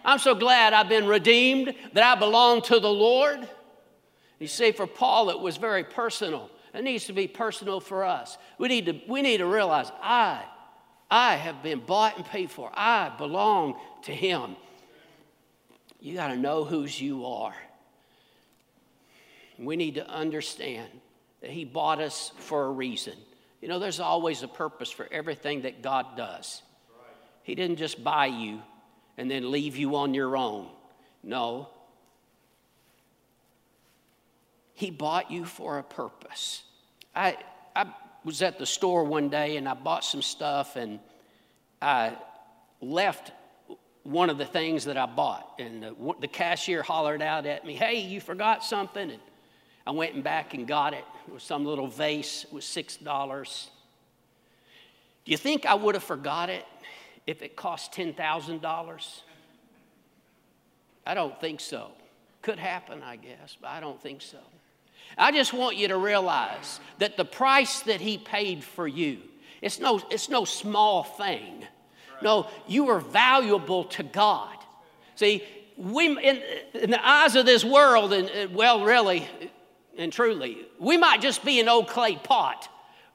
I'm 0.04 0.18
so 0.18 0.34
glad 0.34 0.74
I've 0.74 0.90
been 0.90 1.06
redeemed, 1.06 1.76
that 1.94 2.04
I 2.04 2.20
belong 2.20 2.64
to 2.64 2.80
the 2.80 2.90
Lord. 2.90 3.48
You 4.42 4.48
see, 4.48 4.72
for 4.72 4.88
Paul, 4.88 5.30
it 5.30 5.40
was 5.40 5.58
very 5.58 5.84
personal. 5.84 6.50
It 6.74 6.84
needs 6.84 7.06
to 7.06 7.14
be 7.14 7.28
personal 7.28 7.80
for 7.80 8.04
us. 8.04 8.40
We 8.58 8.70
need 8.70 8.88
to, 8.88 9.00
we 9.08 9.22
need 9.22 9.38
to 9.38 9.46
realize 9.46 9.92
I, 10.02 10.44
I 11.12 11.36
have 11.36 11.62
been 11.62 11.80
bought 11.80 12.18
and 12.18 12.26
paid 12.26 12.50
for. 12.50 12.72
I 12.74 13.10
belong 13.20 13.80
to 14.06 14.12
Him. 14.12 14.56
You 16.00 16.16
got 16.16 16.30
to 16.30 16.38
know 16.38 16.64
whose 16.64 17.00
you 17.00 17.28
are. 17.28 17.54
We 19.60 19.76
need 19.76 19.94
to 19.96 20.10
understand 20.10 20.90
that 21.42 21.52
He 21.52 21.64
bought 21.64 22.02
us 22.02 22.32
for 22.38 22.66
a 22.66 22.72
reason. 22.72 23.14
You 23.62 23.68
know, 23.68 23.78
there's 23.78 24.00
always 24.00 24.42
a 24.42 24.48
purpose 24.48 24.90
for 24.90 25.08
everything 25.12 25.62
that 25.62 25.84
God 25.84 26.18
does. 26.18 26.64
He 27.44 27.54
didn't 27.54 27.78
just 27.78 28.04
buy 28.04 28.26
you 28.26 28.64
and 29.20 29.30
then 29.30 29.52
leave 29.52 29.78
you 29.78 29.98
on 29.98 30.16
your 30.16 30.36
own. 30.36 30.68
No. 31.22 31.70
He 34.82 34.90
bought 34.90 35.30
you 35.30 35.46
for 35.46 35.78
a 35.78 35.84
purpose. 35.84 36.64
I, 37.16 37.38
I 37.76 37.86
was 38.26 38.42
at 38.42 38.58
the 38.58 38.66
store 38.66 39.04
one 39.04 39.30
day 39.30 39.58
and 39.58 39.70
I 39.70 39.76
bought 39.76 40.04
some 40.04 40.24
stuff 40.24 40.76
and 40.76 41.00
I 41.80 42.18
left 42.82 43.32
one 44.02 44.32
of 44.32 44.40
the 44.40 44.46
things 44.48 44.86
that 44.86 44.98
I 44.98 45.06
bought. 45.06 45.48
And 45.60 45.84
the, 45.84 46.16
the 46.20 46.28
cashier 46.28 46.82
hollered 46.82 47.22
out 47.22 47.46
at 47.46 47.64
me, 47.64 47.76
Hey, 47.76 48.00
you 48.00 48.20
forgot 48.20 48.64
something? 48.64 49.12
And 49.12 49.20
I 49.86 49.92
went 49.92 50.16
and 50.16 50.24
back 50.24 50.56
and 50.56 50.68
got 50.68 50.96
it. 50.96 51.06
It 51.28 51.32
was 51.36 51.44
some 51.44 51.64
little 51.64 51.88
vase, 51.88 52.46
it 52.46 52.52
was 52.52 52.66
$6. 52.66 53.70
Do 55.26 55.32
you 55.32 55.38
think 55.38 55.68
I 55.68 55.76
would 55.76 55.94
have 55.94 56.04
forgot 56.04 56.50
it 56.50 56.66
if 57.28 57.44
it 57.44 57.56
cost 57.56 57.94
$10,000? 57.94 59.22
I 61.06 61.14
don't 61.14 61.40
think 61.40 61.60
so. 61.60 61.92
Could 62.42 62.58
happen, 62.58 63.04
I 63.04 63.18
guess, 63.18 63.56
but 63.62 63.68
I 63.68 63.80
don't 63.80 64.02
think 64.02 64.24
so. 64.24 64.40
I 65.18 65.32
just 65.32 65.54
want 65.54 65.78
you 65.78 65.90
to 65.90 65.98
realize 65.98 66.80
that 67.00 67.18
the 67.18 67.26
price 67.26 67.82
that 67.82 68.02
he 68.02 68.18
paid 68.18 68.64
for 68.64 68.88
you, 68.88 69.20
it's 69.62 69.80
no, 69.80 70.02
it's 70.10 70.30
no 70.30 70.46
small 70.46 71.04
thing. 71.04 71.66
No, 72.22 72.48
you 72.68 72.90
are 72.90 73.00
valuable 73.00 73.86
to 73.86 74.04
God. 74.04 74.56
See, 75.16 75.44
we, 75.78 76.08
in, 76.08 76.42
in 76.74 76.92
the 76.92 77.08
eyes 77.08 77.36
of 77.36 77.46
this 77.46 77.66
world, 77.66 78.14
and 78.14 78.30
uh, 78.30 78.54
well, 78.54 78.84
really, 78.84 79.28
and 79.98 80.12
truly. 80.14 80.66
We 80.80 80.98
might 80.98 81.22
just 81.22 81.44
be 81.44 81.60
an 81.60 81.68
old 81.68 81.88
clay 81.88 82.16
pot, 82.16 82.70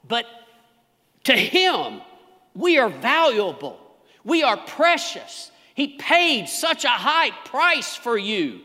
but 0.07 0.27
to 1.25 1.33
Him, 1.33 2.01
we 2.55 2.79
are 2.79 2.89
valuable. 2.89 3.79
We 4.25 4.43
are 4.43 4.57
precious. 4.57 5.51
He 5.75 5.89
paid 5.97 6.49
such 6.49 6.85
a 6.85 6.89
high 6.89 7.31
price 7.45 7.95
for 7.95 8.17
you. 8.17 8.61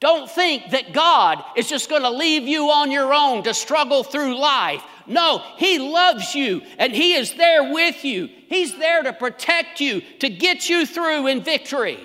Don't 0.00 0.30
think 0.30 0.70
that 0.70 0.94
God 0.94 1.44
is 1.56 1.68
just 1.68 1.90
going 1.90 2.02
to 2.02 2.10
leave 2.10 2.48
you 2.48 2.70
on 2.70 2.90
your 2.90 3.12
own 3.12 3.42
to 3.42 3.52
struggle 3.52 4.02
through 4.02 4.38
life. 4.38 4.82
No, 5.06 5.42
He 5.58 5.78
loves 5.78 6.34
you 6.34 6.62
and 6.78 6.92
He 6.92 7.14
is 7.14 7.34
there 7.34 7.70
with 7.72 8.02
you. 8.02 8.28
He's 8.48 8.76
there 8.78 9.02
to 9.02 9.12
protect 9.12 9.78
you, 9.78 10.00
to 10.20 10.30
get 10.30 10.70
you 10.70 10.86
through 10.86 11.26
in 11.26 11.42
victory. 11.42 12.00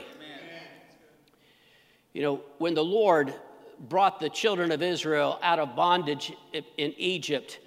You 2.11 2.21
know, 2.21 2.41
when 2.57 2.73
the 2.73 2.83
Lord 2.83 3.33
brought 3.79 4.19
the 4.19 4.29
children 4.29 4.71
of 4.71 4.81
Israel 4.81 5.39
out 5.41 5.59
of 5.59 5.75
bondage 5.75 6.33
in 6.53 6.93
Egypt, 6.97 7.59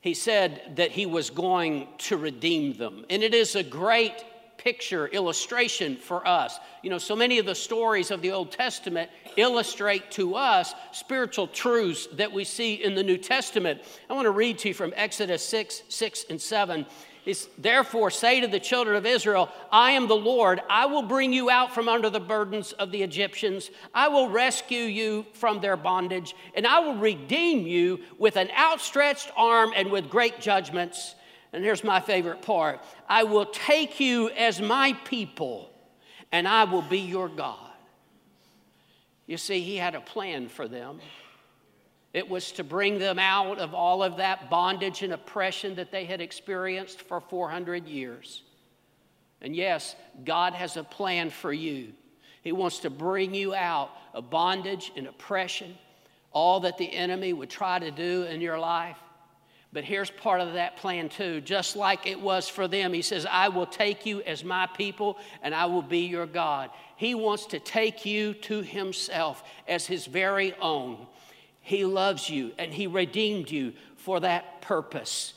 he 0.00 0.14
said 0.14 0.74
that 0.76 0.90
he 0.90 1.06
was 1.06 1.30
going 1.30 1.88
to 1.98 2.16
redeem 2.16 2.76
them. 2.76 3.04
And 3.08 3.22
it 3.22 3.34
is 3.34 3.54
a 3.54 3.62
great 3.62 4.24
picture, 4.58 5.06
illustration 5.06 5.96
for 5.96 6.26
us. 6.26 6.58
You 6.82 6.90
know, 6.90 6.98
so 6.98 7.14
many 7.14 7.38
of 7.38 7.46
the 7.46 7.54
stories 7.54 8.10
of 8.10 8.22
the 8.22 8.32
Old 8.32 8.52
Testament 8.52 9.10
illustrate 9.36 10.10
to 10.12 10.34
us 10.34 10.74
spiritual 10.92 11.46
truths 11.46 12.06
that 12.14 12.32
we 12.32 12.44
see 12.44 12.74
in 12.74 12.94
the 12.94 13.02
New 13.02 13.18
Testament. 13.18 13.80
I 14.08 14.14
want 14.14 14.26
to 14.26 14.30
read 14.30 14.58
to 14.60 14.68
you 14.68 14.74
from 14.74 14.92
Exodus 14.96 15.42
6, 15.42 15.82
6, 15.88 16.26
and 16.30 16.40
7. 16.40 16.86
Is 17.26 17.48
therefore 17.58 18.12
say 18.12 18.40
to 18.40 18.46
the 18.46 18.60
children 18.60 18.96
of 18.96 19.04
Israel, 19.04 19.50
I 19.72 19.90
am 19.92 20.06
the 20.06 20.14
Lord. 20.14 20.60
I 20.70 20.86
will 20.86 21.02
bring 21.02 21.32
you 21.32 21.50
out 21.50 21.74
from 21.74 21.88
under 21.88 22.08
the 22.08 22.20
burdens 22.20 22.70
of 22.70 22.92
the 22.92 23.02
Egyptians. 23.02 23.68
I 23.92 24.06
will 24.06 24.28
rescue 24.28 24.82
you 24.82 25.26
from 25.32 25.60
their 25.60 25.76
bondage, 25.76 26.36
and 26.54 26.64
I 26.64 26.78
will 26.78 26.94
redeem 26.94 27.66
you 27.66 27.98
with 28.18 28.36
an 28.36 28.48
outstretched 28.56 29.32
arm 29.36 29.72
and 29.74 29.90
with 29.90 30.08
great 30.08 30.40
judgments. 30.40 31.16
And 31.52 31.64
here's 31.64 31.82
my 31.82 32.00
favorite 32.00 32.42
part 32.42 32.80
I 33.08 33.24
will 33.24 33.46
take 33.46 33.98
you 33.98 34.30
as 34.30 34.60
my 34.60 34.92
people, 35.04 35.70
and 36.30 36.46
I 36.46 36.62
will 36.62 36.82
be 36.82 37.00
your 37.00 37.28
God. 37.28 37.65
You 39.26 39.36
see, 39.36 39.60
he 39.60 39.76
had 39.76 39.94
a 39.94 40.00
plan 40.00 40.48
for 40.48 40.68
them. 40.68 41.00
It 42.12 42.28
was 42.28 42.52
to 42.52 42.64
bring 42.64 42.98
them 42.98 43.18
out 43.18 43.58
of 43.58 43.74
all 43.74 44.02
of 44.02 44.16
that 44.16 44.48
bondage 44.48 45.02
and 45.02 45.12
oppression 45.12 45.74
that 45.74 45.90
they 45.90 46.04
had 46.04 46.20
experienced 46.20 47.02
for 47.02 47.20
400 47.20 47.86
years. 47.86 48.42
And 49.42 49.54
yes, 49.54 49.96
God 50.24 50.54
has 50.54 50.76
a 50.76 50.84
plan 50.84 51.30
for 51.30 51.52
you. 51.52 51.92
He 52.42 52.52
wants 52.52 52.78
to 52.80 52.90
bring 52.90 53.34
you 53.34 53.54
out 53.54 53.90
of 54.14 54.30
bondage 54.30 54.92
and 54.96 55.08
oppression, 55.08 55.76
all 56.32 56.60
that 56.60 56.78
the 56.78 56.90
enemy 56.90 57.32
would 57.32 57.50
try 57.50 57.78
to 57.78 57.90
do 57.90 58.22
in 58.22 58.40
your 58.40 58.58
life. 58.58 58.96
But 59.76 59.84
here's 59.84 60.08
part 60.08 60.40
of 60.40 60.54
that 60.54 60.78
plan 60.78 61.10
too. 61.10 61.42
Just 61.42 61.76
like 61.76 62.06
it 62.06 62.18
was 62.18 62.48
for 62.48 62.66
them, 62.66 62.94
he 62.94 63.02
says, 63.02 63.26
I 63.30 63.50
will 63.50 63.66
take 63.66 64.06
you 64.06 64.22
as 64.22 64.42
my 64.42 64.66
people 64.68 65.18
and 65.42 65.54
I 65.54 65.66
will 65.66 65.82
be 65.82 66.06
your 66.06 66.24
God. 66.24 66.70
He 66.96 67.14
wants 67.14 67.44
to 67.48 67.58
take 67.58 68.06
you 68.06 68.32
to 68.32 68.62
himself 68.62 69.44
as 69.68 69.84
his 69.84 70.06
very 70.06 70.54
own. 70.62 71.06
He 71.60 71.84
loves 71.84 72.30
you 72.30 72.52
and 72.56 72.72
he 72.72 72.86
redeemed 72.86 73.50
you 73.50 73.74
for 73.96 74.18
that 74.20 74.62
purpose. 74.62 75.34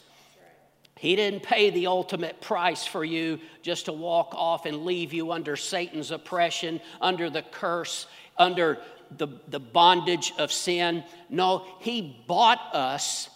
He 0.97 1.17
didn't 1.17 1.43
pay 1.43 1.69
the 1.69 1.87
ultimate 1.87 2.39
price 2.39 2.85
for 2.85 3.03
you 3.03 3.41
just 3.61 3.87
to 3.87 3.91
walk 3.91 4.33
off 4.33 4.65
and 4.65 4.85
leave 4.85 5.11
you 5.11 5.33
under 5.33 5.57
Satan's 5.57 6.11
oppression, 6.11 6.79
under 7.01 7.29
the 7.29 7.41
curse, 7.41 8.07
under 8.37 8.77
the, 9.17 9.27
the 9.49 9.59
bondage 9.59 10.31
of 10.37 10.53
sin. 10.53 11.03
No, 11.29 11.65
He 11.81 12.23
bought 12.25 12.73
us 12.73 13.29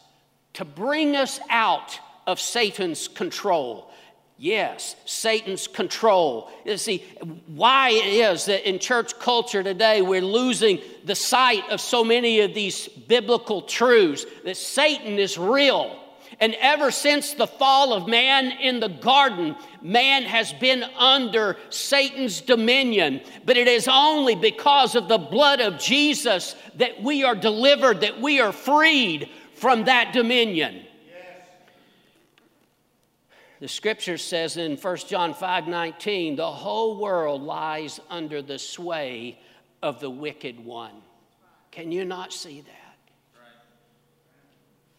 to 0.54 0.66
bring 0.66 1.16
us 1.16 1.40
out 1.50 2.00
of 2.28 2.40
Satan's 2.40 3.08
control. 3.08 3.92
Yes, 4.38 4.96
Satan's 5.06 5.68
control. 5.68 6.50
You 6.66 6.78
see, 6.78 7.06
why 7.48 7.90
it 7.92 8.08
is 8.08 8.46
that 8.46 8.68
in 8.68 8.80
church 8.80 9.18
culture 9.20 9.64
today 9.64 10.02
we're 10.02 10.22
losing 10.22 10.80
the 11.06 11.16
sight 11.16 11.70
of 11.70 11.80
so 11.80 12.04
many 12.04 12.42
of 12.42 12.54
these 12.54 12.88
biblical 12.88 13.62
truths 13.62 14.26
that 14.44 14.58
Satan 14.58 15.20
is 15.20 15.38
real. 15.38 16.00
And 16.40 16.56
ever 16.60 16.90
since 16.90 17.36
the 17.36 17.48
fall 17.48 17.94
of 17.94 18.08
man 18.08 18.52
in 18.60 18.80
the 18.80 18.90
garden, 18.90 19.56
man 19.82 20.24
has 20.24 20.52
been 20.52 20.84
under 20.98 21.58
Satan's 21.70 22.42
dominion. 22.42 23.22
But 23.46 23.56
it 23.56 23.68
is 23.68 23.88
only 23.88 24.36
because 24.36 24.96
of 24.96 25.08
the 25.08 25.20
blood 25.20 25.62
of 25.62 25.80
Jesus 25.80 26.56
that 26.76 27.02
we 27.02 27.24
are 27.24 27.36
delivered, 27.36 28.02
that 28.02 28.20
we 28.20 28.42
are 28.42 28.52
freed 28.52 29.30
from 29.64 29.86
that 29.86 30.12
dominion. 30.12 30.84
The 33.62 33.70
scripture 33.70 34.18
says 34.18 34.58
in 34.58 34.76
1 34.76 34.98
John 35.08 35.34
5 35.34 35.70
19, 35.70 36.36
the 36.36 36.52
whole 36.52 37.00
world 37.00 37.42
lies 37.42 38.02
under 38.10 38.42
the 38.42 38.60
sway 38.60 39.40
of 39.82 40.02
the 40.02 40.10
wicked 40.10 40.60
one. 40.60 40.96
Can 41.72 41.94
you 41.94 42.04
not 42.04 42.34
see 42.34 42.60
that? 42.60 42.98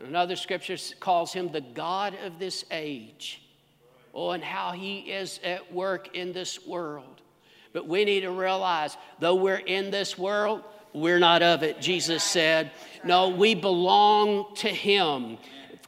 Another 0.07 0.35
scripture 0.35 0.79
calls 0.99 1.31
him 1.35 1.53
the 1.53 1.61
God 1.61 2.17
of 2.25 2.39
this 2.39 2.65
age. 2.71 3.43
Oh, 4.15 4.31
and 4.31 4.43
how 4.43 4.73
he 4.73 5.01
is 5.01 5.41
at 5.45 5.75
work 5.75 6.17
in 6.17 6.33
this 6.33 6.67
world. 6.67 7.21
But 7.75 7.87
we 7.87 8.07
need 8.07 8.21
to 8.21 8.31
realize, 8.31 8.97
though 9.19 9.35
we're 9.35 9.57
in 9.57 9.91
this 9.91 10.17
world, 10.17 10.63
we're 10.95 11.19
not 11.19 11.43
of 11.43 11.63
it, 11.63 11.81
Jesus 11.81 12.23
said. 12.23 12.71
No, 13.03 13.29
we 13.29 13.55
belong 13.55 14.55
to 14.57 14.69
him. 14.69 15.39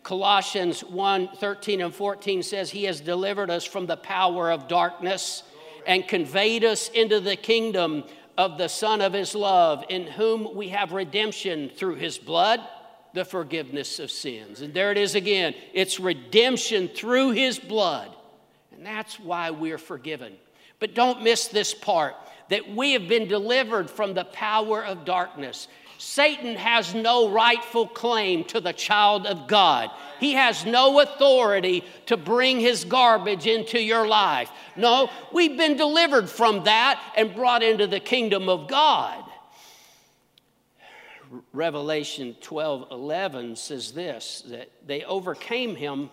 Colossians 0.03 0.83
1 0.83 1.29
13 1.37 1.81
and 1.81 1.95
14 1.95 2.43
says, 2.43 2.71
He 2.71 2.85
has 2.85 3.01
delivered 3.01 3.51
us 3.51 3.65
from 3.65 3.87
the 3.87 3.97
power 3.97 4.51
of 4.51 4.69
darkness 4.69 5.43
and 5.87 6.07
conveyed 6.07 6.65
us 6.65 6.89
into 6.91 7.21
the 7.21 7.37
kingdom 7.37 8.05
of 8.37 8.59
the 8.59 8.69
Son 8.69 9.01
of 9.01 9.13
His 9.13 9.35
love, 9.35 9.85
in 9.89 10.07
whom 10.07 10.55
we 10.55 10.69
have 10.69 10.93
redemption 10.93 11.71
through 11.71 11.95
His 11.95 12.19
blood, 12.19 12.61
the 13.15 13.25
forgiveness 13.25 13.99
of 13.99 14.11
sins. 14.11 14.61
And 14.61 14.75
there 14.75 14.93
it 14.93 14.99
is 14.99 15.15
again 15.15 15.55
it's 15.73 15.99
redemption 15.99 16.89
through 16.89 17.31
His 17.31 17.59
blood. 17.59 18.11
And 18.73 18.85
that's 18.85 19.19
why 19.19 19.51
we're 19.51 19.79
forgiven. 19.79 20.35
But 20.79 20.95
don't 20.95 21.23
miss 21.23 21.49
this 21.49 21.73
part 21.73 22.15
that 22.49 22.75
we 22.75 22.93
have 22.93 23.09
been 23.09 23.29
delivered 23.29 23.91
from 23.91 24.15
the 24.15 24.25
power 24.25 24.85
of 24.85 25.05
darkness. 25.05 25.69
Satan 25.99 26.57
has 26.57 26.95
no 26.95 27.31
rightful 27.31 27.87
claim 27.87 28.45
to 28.45 28.61
the 28.61 28.73
child 28.73 29.27
of 29.27 29.47
God. 29.47 29.91
He 30.21 30.35
has 30.35 30.67
no 30.67 31.01
authority 31.01 31.85
to 32.07 32.17
bring 32.17 32.61
his 32.61 32.85
garbage 32.85 33.47
into 33.47 33.81
your 33.81 34.07
life. 34.07 34.51
No, 34.77 35.11
we've 35.33 35.57
been 35.57 35.77
delivered 35.77 36.29
from 36.29 36.65
that 36.65 37.01
and 37.17 37.35
brought 37.35 37.63
into 37.63 37.87
the 37.87 38.01
kingdom 38.01 38.49
of 38.49 38.69
God. 38.69 39.25
Revelation 41.53 42.37
12 42.41 42.89
11 42.91 43.57
says 43.57 43.93
this 43.93 44.45
that 44.49 44.71
they 44.87 45.03
overcame 45.05 45.75
him, 45.75 46.11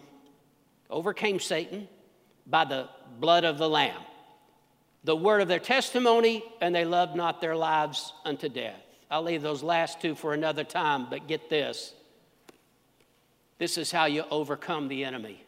overcame 0.89 1.39
Satan 1.39 1.88
by 2.47 2.65
the 2.65 2.89
blood 3.19 3.43
of 3.43 3.58
the 3.58 3.69
Lamb, 3.69 4.01
the 5.03 5.15
word 5.15 5.41
of 5.41 5.47
their 5.47 5.59
testimony, 5.59 6.43
and 6.61 6.73
they 6.73 6.85
loved 6.85 7.15
not 7.15 7.41
their 7.41 7.55
lives 7.55 8.13
unto 8.23 8.49
death. 8.49 8.79
I'll 9.11 9.23
leave 9.23 9.41
those 9.41 9.61
last 9.61 10.01
two 10.01 10.15
for 10.15 10.33
another 10.33 10.63
time, 10.63 11.07
but 11.09 11.27
get 11.27 11.49
this. 11.49 11.93
This 13.59 13.77
is 13.77 13.91
how 13.91 14.05
you 14.05 14.23
overcome 14.31 14.87
the 14.87 15.03
enemy 15.05 15.43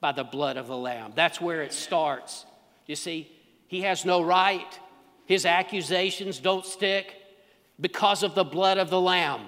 by 0.00 0.12
the 0.12 0.24
blood 0.24 0.56
of 0.56 0.68
the 0.68 0.76
Lamb. 0.76 1.12
That's 1.14 1.40
where 1.40 1.62
it 1.62 1.72
starts. 1.72 2.46
You 2.86 2.96
see, 2.96 3.30
he 3.68 3.82
has 3.82 4.04
no 4.04 4.22
right, 4.22 4.78
his 5.26 5.46
accusations 5.46 6.38
don't 6.38 6.64
stick 6.64 7.14
because 7.80 8.22
of 8.22 8.34
the 8.34 8.44
blood 8.44 8.78
of 8.78 8.90
the 8.90 9.00
Lamb. 9.00 9.42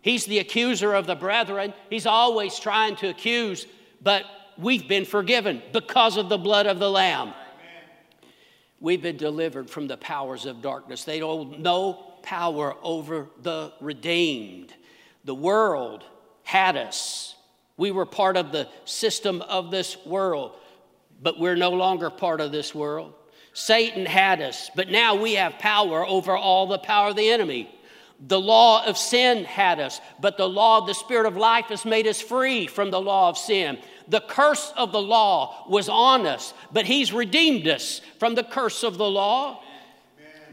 He's 0.00 0.24
the 0.24 0.38
accuser 0.38 0.94
of 0.94 1.06
the 1.06 1.16
brethren. 1.16 1.74
He's 1.90 2.06
always 2.06 2.58
trying 2.58 2.96
to 2.96 3.08
accuse, 3.08 3.66
but 4.00 4.24
we've 4.56 4.86
been 4.86 5.04
forgiven 5.04 5.62
because 5.72 6.16
of 6.16 6.28
the 6.28 6.38
blood 6.38 6.66
of 6.66 6.78
the 6.78 6.90
Lamb. 6.90 7.34
We've 8.80 9.02
been 9.02 9.16
delivered 9.16 9.70
from 9.70 9.88
the 9.88 9.96
powers 9.96 10.46
of 10.46 10.60
darkness. 10.60 11.04
They 11.04 11.18
don't 11.18 11.60
know 11.60 12.14
power 12.22 12.74
over 12.82 13.28
the 13.42 13.72
redeemed. 13.80 14.74
The 15.24 15.34
world 15.34 16.04
had 16.42 16.76
us. 16.76 17.34
We 17.76 17.90
were 17.90 18.06
part 18.06 18.36
of 18.36 18.52
the 18.52 18.68
system 18.84 19.42
of 19.42 19.70
this 19.70 19.96
world, 20.04 20.52
but 21.22 21.38
we're 21.38 21.56
no 21.56 21.70
longer 21.70 22.10
part 22.10 22.40
of 22.40 22.52
this 22.52 22.74
world. 22.74 23.14
Satan 23.52 24.04
had 24.04 24.42
us, 24.42 24.70
but 24.74 24.90
now 24.90 25.14
we 25.14 25.34
have 25.34 25.58
power 25.58 26.06
over 26.06 26.36
all 26.36 26.66
the 26.66 26.78
power 26.78 27.08
of 27.08 27.16
the 27.16 27.30
enemy. 27.30 27.72
The 28.28 28.40
law 28.40 28.84
of 28.84 28.96
sin 28.96 29.44
had 29.44 29.80
us, 29.80 30.00
but 30.20 30.36
the 30.36 30.48
law 30.48 30.78
of 30.78 30.86
the 30.86 30.94
Spirit 30.94 31.26
of 31.26 31.36
life 31.36 31.66
has 31.66 31.84
made 31.84 32.06
us 32.06 32.20
free 32.20 32.66
from 32.66 32.90
the 32.90 33.00
law 33.00 33.28
of 33.28 33.38
sin. 33.38 33.78
The 34.08 34.20
curse 34.20 34.72
of 34.76 34.92
the 34.92 35.02
law 35.02 35.66
was 35.68 35.88
on 35.88 36.26
us, 36.26 36.54
but 36.72 36.86
He's 36.86 37.12
redeemed 37.12 37.66
us 37.66 38.00
from 38.18 38.34
the 38.34 38.44
curse 38.44 38.82
of 38.84 38.98
the 38.98 39.08
law. 39.08 39.62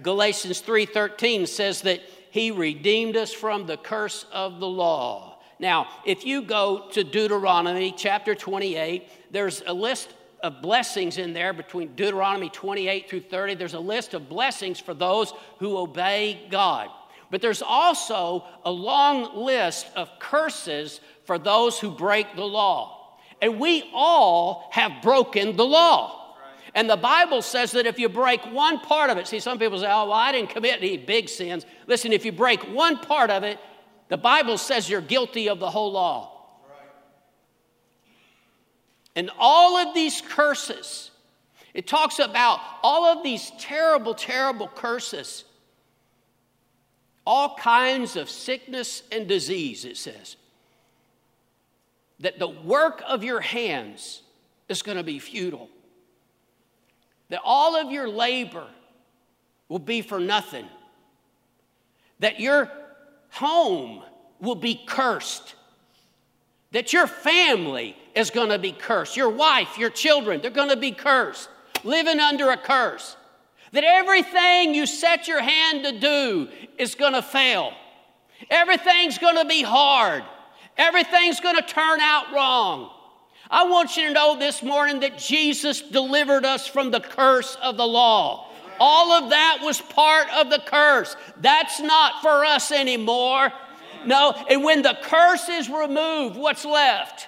Galatians 0.01 0.61
3:13 0.61 1.47
says 1.47 1.81
that 1.81 2.01
he 2.33 2.49
redeemed 2.49 3.15
us 3.15 3.31
from 3.31 3.67
the 3.67 3.77
curse 3.77 4.25
of 4.31 4.59
the 4.59 4.67
law. 4.67 5.37
Now, 5.59 5.87
if 6.03 6.25
you 6.25 6.41
go 6.41 6.87
to 6.93 7.03
Deuteronomy 7.03 7.93
chapter 7.95 8.33
28, 8.33 9.07
there's 9.31 9.61
a 9.67 9.73
list 9.73 10.09
of 10.41 10.59
blessings 10.59 11.19
in 11.19 11.33
there 11.33 11.53
between 11.53 11.93
Deuteronomy 11.95 12.49
28 12.49 13.07
through 13.07 13.21
30. 13.21 13.53
There's 13.53 13.75
a 13.75 13.79
list 13.79 14.15
of 14.15 14.29
blessings 14.29 14.79
for 14.79 14.95
those 14.95 15.31
who 15.59 15.77
obey 15.77 16.47
God. 16.49 16.89
But 17.29 17.41
there's 17.41 17.61
also 17.61 18.43
a 18.65 18.71
long 18.71 19.37
list 19.37 19.85
of 19.95 20.09
curses 20.17 21.01
for 21.25 21.37
those 21.37 21.79
who 21.79 21.91
break 21.91 22.35
the 22.35 22.43
law. 22.43 23.02
And 23.43 23.59
we 23.59 23.89
all 23.93 24.69
have 24.71 25.01
broken 25.01 25.57
the 25.57 25.65
law. 25.65 26.37
And 26.73 26.89
the 26.89 26.95
Bible 26.95 27.41
says 27.41 27.73
that 27.73 27.85
if 27.85 27.99
you 27.99 28.07
break 28.07 28.41
one 28.45 28.79
part 28.79 29.09
of 29.09 29.17
it, 29.17 29.27
see, 29.27 29.41
some 29.41 29.59
people 29.59 29.77
say, 29.79 29.87
oh, 29.87 30.05
well, 30.05 30.13
I 30.13 30.31
didn't 30.31 30.51
commit 30.51 30.77
any 30.77 30.95
big 30.95 31.27
sins. 31.27 31.65
Listen, 31.85 32.13
if 32.13 32.23
you 32.23 32.31
break 32.31 32.61
one 32.73 32.97
part 32.99 33.29
of 33.29 33.43
it, 33.43 33.59
the 34.07 34.15
Bible 34.15 34.57
says 34.57 34.89
you're 34.89 35.01
guilty 35.01 35.49
of 35.49 35.59
the 35.59 35.69
whole 35.69 35.91
law. 35.91 36.31
And 39.13 39.29
all 39.37 39.75
of 39.75 39.93
these 39.93 40.21
curses, 40.21 41.11
it 41.73 41.85
talks 41.85 42.19
about 42.19 42.61
all 42.81 43.03
of 43.03 43.23
these 43.23 43.51
terrible, 43.59 44.13
terrible 44.13 44.69
curses, 44.69 45.43
all 47.27 47.57
kinds 47.57 48.15
of 48.15 48.29
sickness 48.29 49.03
and 49.11 49.27
disease, 49.27 49.83
it 49.83 49.97
says. 49.97 50.37
That 52.19 52.39
the 52.39 52.47
work 52.47 53.01
of 53.07 53.23
your 53.23 53.41
hands 53.41 54.21
is 54.69 54.81
going 54.81 54.97
to 54.97 55.03
be 55.03 55.19
futile. 55.19 55.69
That 57.29 57.41
all 57.43 57.75
of 57.75 57.91
your 57.91 58.07
labor 58.07 58.67
will 59.69 59.79
be 59.79 60.01
for 60.01 60.19
nothing, 60.19 60.67
that 62.19 62.39
your 62.39 62.69
home 63.31 64.03
will 64.39 64.55
be 64.55 64.79
cursed, 64.85 65.55
that 66.71 66.93
your 66.93 67.07
family 67.07 67.97
is 68.13 68.29
going 68.29 68.49
to 68.49 68.59
be 68.59 68.71
cursed, 68.71 69.17
your 69.17 69.29
wife, 69.29 69.77
your 69.79 69.89
children, 69.89 70.41
they're 70.41 70.51
going 70.51 70.69
to 70.69 70.77
be 70.77 70.91
cursed, 70.91 71.49
living 71.83 72.19
under 72.19 72.51
a 72.51 72.57
curse, 72.57 73.17
that 73.71 73.83
everything 73.83 74.75
you 74.75 74.85
set 74.85 75.27
your 75.27 75.41
hand 75.41 75.83
to 75.85 75.99
do 75.99 76.47
is 76.77 76.93
going 76.93 77.13
to 77.13 77.23
fail. 77.23 77.73
Everything's 78.51 79.17
going 79.17 79.37
to 79.37 79.45
be 79.45 79.63
hard. 79.63 80.23
Everything's 80.77 81.39
going 81.39 81.55
to 81.55 81.61
turn 81.61 81.99
out 81.99 82.33
wrong. 82.33 82.89
I 83.49 83.65
want 83.65 83.97
you 83.97 84.07
to 84.07 84.13
know 84.13 84.37
this 84.37 84.63
morning 84.63 85.01
that 85.01 85.17
Jesus 85.17 85.81
delivered 85.81 86.45
us 86.45 86.67
from 86.67 86.91
the 86.91 86.99
curse 86.99 87.55
of 87.61 87.77
the 87.77 87.85
law. 87.85 88.49
All 88.79 89.11
of 89.11 89.29
that 89.29 89.59
was 89.61 89.79
part 89.79 90.27
of 90.33 90.49
the 90.49 90.61
curse. 90.65 91.15
That's 91.37 91.79
not 91.79 92.21
for 92.21 92.43
us 92.45 92.71
anymore. 92.71 93.51
No, 94.05 94.33
and 94.49 94.63
when 94.63 94.81
the 94.81 94.97
curse 95.03 95.47
is 95.49 95.69
removed, 95.69 96.35
what's 96.35 96.65
left? 96.65 97.27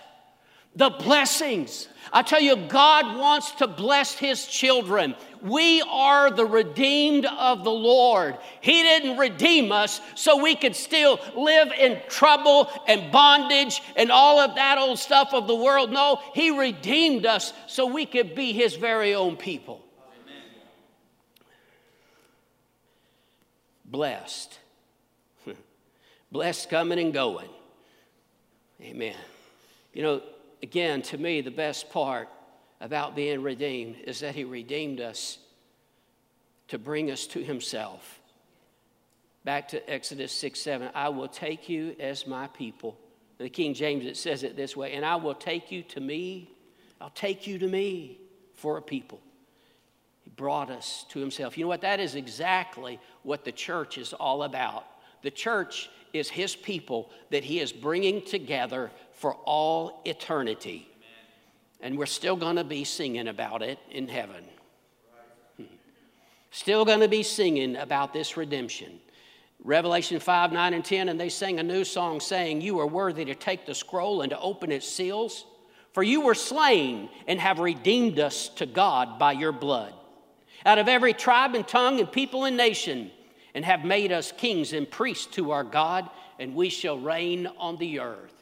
The 0.76 0.90
blessings. 0.90 1.88
I 2.12 2.22
tell 2.22 2.40
you, 2.40 2.56
God 2.56 3.18
wants 3.18 3.52
to 3.54 3.68
bless 3.68 4.14
His 4.14 4.46
children. 4.48 5.16
We 5.42 5.82
are 5.82 6.32
the 6.32 6.46
redeemed 6.46 7.26
of 7.26 7.64
the 7.64 7.72
Lord. 7.72 8.38
He 8.62 8.82
didn't 8.84 9.18
redeem 9.18 9.72
us 9.72 10.02
so 10.16 10.42
we 10.42 10.56
could 10.56 10.76
still 10.76 11.20
live 11.36 11.72
in 11.78 12.00
trouble 12.08 12.70
and 12.88 13.12
bondage 13.12 13.82
and 13.96 14.12
all 14.12 14.40
of 14.40 14.56
that 14.56 14.78
old 14.78 14.98
stuff 14.98 15.34
of 15.34 15.48
the 15.48 15.56
world. 15.56 15.92
No, 15.92 16.22
He 16.34 16.58
redeemed 16.58 17.26
us 17.26 17.54
so 17.68 17.86
we 17.86 18.06
could 18.06 18.34
be 18.34 18.54
His 18.54 18.76
very 18.76 19.14
own 19.14 19.36
people. 19.36 19.84
Amen. 20.24 20.42
Blessed. 23.86 24.60
Blessed 26.32 26.70
coming 26.70 27.00
and 27.00 27.14
going. 27.14 27.50
Amen. 28.82 29.16
You 29.94 30.04
know, 30.04 30.22
again, 30.62 31.02
to 31.04 31.18
me, 31.18 31.42
the 31.42 31.52
best 31.52 31.90
part 31.90 32.30
about 32.82 33.16
being 33.16 33.42
redeemed 33.42 33.98
is 34.06 34.20
that 34.20 34.36
He 34.36 34.44
redeemed 34.44 35.02
us 35.02 35.38
to 36.68 36.80
bring 36.80 37.12
us 37.12 37.28
to 37.28 37.44
Himself. 37.44 38.20
Back 39.44 39.68
to 39.70 39.90
Exodus 39.90 40.32
6 40.32 40.60
7, 40.60 40.90
I 40.94 41.10
will 41.10 41.28
take 41.28 41.70
you 41.70 41.96
as 42.00 42.26
my 42.26 42.48
people. 42.48 42.98
In 43.40 43.46
the 43.46 43.50
King 43.50 43.74
James, 43.74 44.06
it 44.06 44.18
says 44.18 44.44
it 44.44 44.56
this 44.56 44.76
way, 44.76 44.94
and 44.94 45.06
I 45.06 45.18
will 45.18 45.36
take 45.36 45.72
you 45.72 45.84
to 45.84 46.00
me. 46.00 46.50
I'll 47.00 47.10
take 47.10 47.46
you 47.46 47.60
to 47.60 47.68
me 47.68 48.20
for 48.54 48.78
a 48.78 48.82
people. 48.82 49.20
He 50.24 50.32
brought 50.32 50.72
us 50.72 51.06
to 51.10 51.20
Himself. 51.20 51.58
You 51.58 51.66
know 51.66 51.70
what? 51.70 51.82
That 51.82 52.00
is 52.00 52.16
exactly 52.16 53.00
what 53.24 53.44
the 53.44 53.52
church 53.52 53.98
is 53.98 54.14
all 54.14 54.44
about. 54.44 54.86
The 55.26 55.32
church 55.32 55.90
is 56.14 56.30
His 56.30 56.56
people 56.56 57.10
that 57.32 57.44
He 57.44 57.60
is 57.60 57.74
bringing 57.74 58.22
together 58.22 58.92
for 59.14 59.34
all 59.34 60.04
eternity. 60.06 60.88
And 61.82 61.98
we're 61.98 62.06
still 62.06 62.36
going 62.36 62.58
to 62.58 62.64
be 62.64 62.84
singing 62.84 63.28
about 63.28 63.64
it 63.64 63.80
in 63.90 64.08
heaven. 64.08 64.44
Hmm. 65.58 65.64
Still 66.52 66.86
going 66.86 67.00
to 67.00 67.08
be 67.08 67.24
singing 67.24 67.76
about 67.76 68.14
this 68.14 68.38
redemption. 68.38 69.00
Revelation 69.64 70.20
5, 70.20 70.52
9, 70.52 70.74
and 70.76 70.86
10, 70.86 71.10
and 71.10 71.20
they 71.20 71.30
sang 71.30 71.60
a 71.60 71.64
new 71.64 71.84
song 71.84 72.20
saying, 72.20 72.62
You 72.62 72.80
are 72.80 72.88
worthy 72.88 73.26
to 73.26 73.34
take 73.34 73.66
the 73.66 73.74
scroll 73.74 74.22
and 74.22 74.30
to 74.30 74.40
open 74.40 74.72
its 74.72 74.88
seals, 74.88 75.48
for 75.92 76.04
you 76.04 76.22
were 76.22 76.36
slain 76.36 77.10
and 77.28 77.40
have 77.40 77.58
redeemed 77.58 78.20
us 78.20 78.50
to 78.50 78.68
God 78.68 79.18
by 79.18 79.32
your 79.32 79.52
blood. 79.52 79.96
Out 80.68 80.78
of 80.78 80.88
every 80.88 81.14
tribe 81.14 81.56
and 81.56 81.68
tongue 81.68 82.00
and 82.00 82.12
people 82.12 82.46
and 82.46 82.56
nation, 82.56 83.10
and 83.56 83.66
have 83.66 83.84
made 83.84 84.12
us 84.12 84.32
kings 84.32 84.74
and 84.74 84.90
priests 84.90 85.26
to 85.36 85.52
our 85.52 85.64
God, 85.64 86.10
and 86.38 86.54
we 86.54 86.70
shall 86.70 87.00
reign 87.00 87.48
on 87.58 87.78
the 87.78 88.02
earth. 88.02 88.35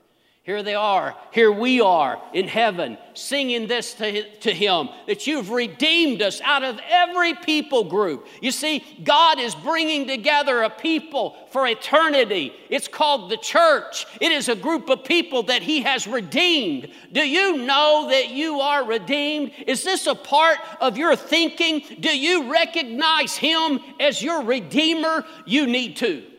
Here 0.44 0.62
they 0.62 0.76
are, 0.76 1.16
here 1.32 1.54
we 1.54 1.80
are 1.80 2.22
in 2.34 2.50
heaven, 2.50 2.98
singing 3.14 3.66
this 3.66 3.94
to, 3.94 4.30
to 4.40 4.54
Him 4.54 4.90
that 5.08 5.26
you've 5.26 5.52
redeemed 5.52 6.22
us 6.22 6.42
out 6.42 6.64
of 6.64 6.82
every 6.90 7.34
people 7.34 7.86
group. 7.86 8.28
You 8.42 8.52
see, 8.52 8.84
God 9.06 9.40
is 9.40 9.56
bringing 9.56 10.06
together 10.06 10.64
a 10.64 10.70
people 10.70 11.38
for 11.52 11.66
eternity. 11.66 12.52
It's 12.70 12.90
called 12.90 13.32
the 13.32 13.38
church, 13.38 14.06
it 14.20 14.34
is 14.34 14.50
a 14.50 14.56
group 14.56 14.90
of 14.90 15.06
people 15.06 15.44
that 15.44 15.64
He 15.64 15.84
has 15.84 16.08
redeemed. 16.08 16.90
Do 17.14 17.26
you 17.26 17.60
know 17.60 18.10
that 18.10 18.32
you 18.32 18.60
are 18.60 18.84
redeemed? 18.84 19.54
Is 19.66 19.86
this 19.86 20.08
a 20.08 20.16
part 20.16 20.58
of 20.82 20.98
your 20.98 21.16
thinking? 21.16 21.86
Do 22.02 22.10
you 22.10 22.52
recognize 22.52 23.38
Him 23.38 23.80
as 23.98 24.22
your 24.22 24.44
Redeemer? 24.44 25.24
You 25.46 25.68
need 25.68 25.96
to. 25.98 26.33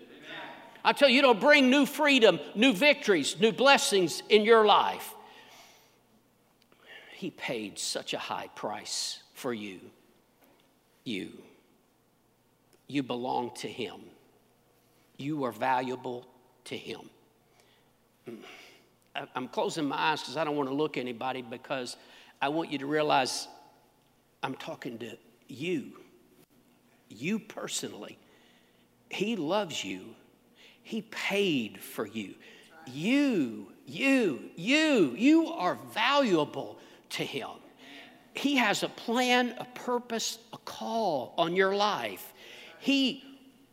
I 0.85 0.93
tell 0.93 1.09
you, 1.09 1.21
it'll 1.21 1.35
bring 1.35 1.71
new 1.71 1.87
freedom, 1.87 2.39
new 2.55 2.75
victories, 2.75 3.37
new 3.41 3.53
blessings 3.53 4.23
in 4.29 4.45
your 4.45 4.67
life. 4.67 5.15
He 7.15 7.31
paid 7.31 7.79
such 7.79 8.13
a 8.13 8.19
high 8.19 8.49
price 8.55 9.23
for 9.33 9.55
you. 9.55 9.81
You. 11.05 11.33
You 12.87 13.03
belong 13.03 13.53
to 13.57 13.69
Him. 13.69 14.01
You 15.17 15.45
are 15.45 15.53
valuable 15.53 16.27
to 16.65 16.77
Him. 16.77 17.01
Mm. 18.29 18.39
I'm 19.35 19.49
closing 19.49 19.87
my 19.87 19.97
eyes 19.97 20.21
because 20.21 20.37
I 20.37 20.45
don't 20.45 20.57
want 20.57 20.69
to 20.69 20.75
look 20.75 20.99
anybody 20.99 21.41
because 21.41 21.97
I 22.43 22.49
want 22.49 22.71
you 22.71 22.79
to 22.79 22.87
realize 22.87 23.49
I'm 24.43 24.55
talking 24.57 24.99
to 24.99 25.17
you. 25.49 25.93
You 27.09 27.39
personally. 27.39 28.19
He 29.09 29.37
loves 29.37 29.85
you 29.85 30.17
he 30.85 31.01
paid 31.01 31.81
for 31.81 32.07
you. 32.07 32.35
You, 32.87 33.73
you, 33.87 34.51
you, 34.55 35.15
you 35.17 35.49
are 35.49 35.79
valuable 35.95 36.79
to 37.11 37.25
Him. 37.25 37.49
He 38.35 38.57
has 38.57 38.83
a 38.83 38.91
plan, 38.91 39.55
a 39.59 39.65
purpose, 39.65 40.39
a 40.53 40.59
call 40.59 41.35
on 41.39 41.57
your 41.57 41.75
life. 41.75 42.35
He 42.79 43.25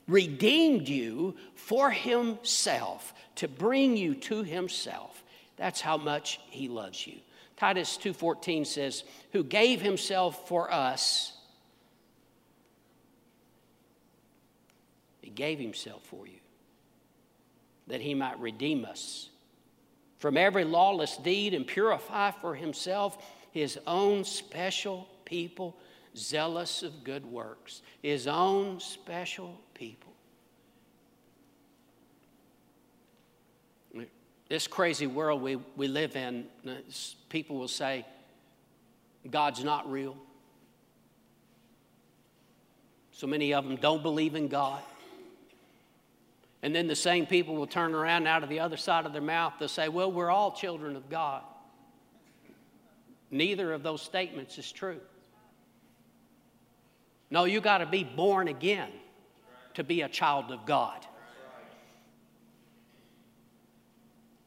redeemed 0.08 0.88
you 0.88 1.36
for 1.54 1.92
Himself 1.92 3.14
to 3.36 3.50
bring 3.50 3.98
you 3.98 4.16
to 4.16 4.44
Himself. 4.44 5.22
That's 5.58 5.82
how 5.82 5.98
much 5.98 6.40
He 6.50 6.70
loves 6.70 7.06
you. 7.06 7.20
Titus 7.58 7.98
2:14 7.98 8.64
says, 8.66 9.04
"Who 9.34 9.44
gave 9.44 9.82
himself 9.82 10.48
for 10.48 10.72
us." 10.74 11.34
He 15.22 15.30
gave 15.30 15.60
himself 15.60 16.04
for 16.06 16.26
you 16.26 16.41
that 17.88 18.02
he 18.02 18.14
might 18.14 18.40
redeem 18.40 18.86
us 18.86 19.30
from 20.22 20.38
every 20.38 20.64
lawless 20.64 21.18
deed 21.18 21.56
and 21.56 21.66
purify 21.66 22.30
for 22.30 22.54
himself 22.54 23.18
his 23.52 23.80
own 23.88 24.24
special 24.24 25.08
people, 25.26 25.76
zealous 26.16 26.84
of 26.84 27.04
good 27.04 27.26
works. 27.26 27.82
His 28.02 28.28
own 28.28 28.80
special 28.80 29.60
people. 29.74 30.14
This 34.48 34.68
crazy 34.68 35.08
world 35.08 35.42
we, 35.42 35.56
we 35.76 35.88
live 35.88 36.16
in, 36.16 36.46
people 37.30 37.58
will 37.58 37.68
say, 37.68 38.06
God's 39.30 39.64
not 39.64 39.90
real. 39.92 40.16
So 43.12 43.28
many 43.28 43.54
of 43.54 43.64
them 43.66 43.76
don't 43.76 44.04
believe 44.04 44.36
in 44.36 44.48
God. 44.50 44.82
And 46.64 46.76
then 46.76 46.88
the 46.88 46.96
same 46.96 47.26
people 47.26 47.56
will 47.56 47.68
turn 47.68 47.96
around 47.96 48.28
out 48.28 48.44
of 48.44 48.50
the 48.50 48.60
other 48.60 48.78
side 48.78 49.06
of 49.06 49.14
their 49.14 49.22
mouth, 49.22 49.54
they'll 49.60 49.68
say, 49.68 49.90
Well, 49.90 50.12
we're 50.12 50.30
all 50.30 50.52
children 50.52 50.96
of 50.96 51.10
God. 51.10 51.42
Neither 53.32 53.74
of 53.74 53.82
those 53.82 54.02
statements 54.02 54.58
is 54.58 54.72
true. 54.72 55.00
No, 57.30 57.46
you 57.46 57.62
got 57.62 57.78
to 57.80 57.86
be 57.86 58.04
born 58.04 58.50
again 58.50 58.90
to 59.76 59.84
be 59.84 60.02
a 60.02 60.10
child 60.10 60.52
of 60.52 60.66
God. 60.66 61.06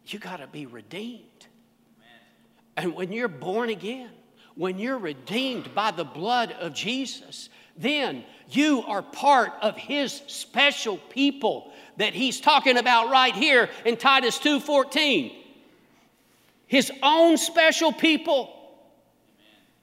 You 0.06 0.18
got 0.18 0.36
to 0.36 0.46
be 0.46 0.66
redeemed. 0.66 1.46
And 2.76 2.94
when 2.94 3.10
you're 3.10 3.28
born 3.28 3.70
again, 3.70 4.10
when 4.54 4.78
you're 4.78 4.98
redeemed 4.98 5.74
by 5.74 5.90
the 5.90 6.04
blood 6.04 6.52
of 6.52 6.74
Jesus, 6.74 7.48
then 7.76 8.24
you 8.48 8.82
are 8.86 9.02
part 9.02 9.52
of 9.62 9.76
his 9.76 10.22
special 10.26 10.98
people 10.98 11.72
that 11.96 12.14
he's 12.14 12.40
talking 12.40 12.76
about 12.76 13.10
right 13.10 13.34
here 13.34 13.70
in 13.84 13.96
Titus 13.96 14.38
2:14. 14.38 15.32
His 16.66 16.90
own 17.02 17.36
special 17.36 17.92
people 17.92 18.50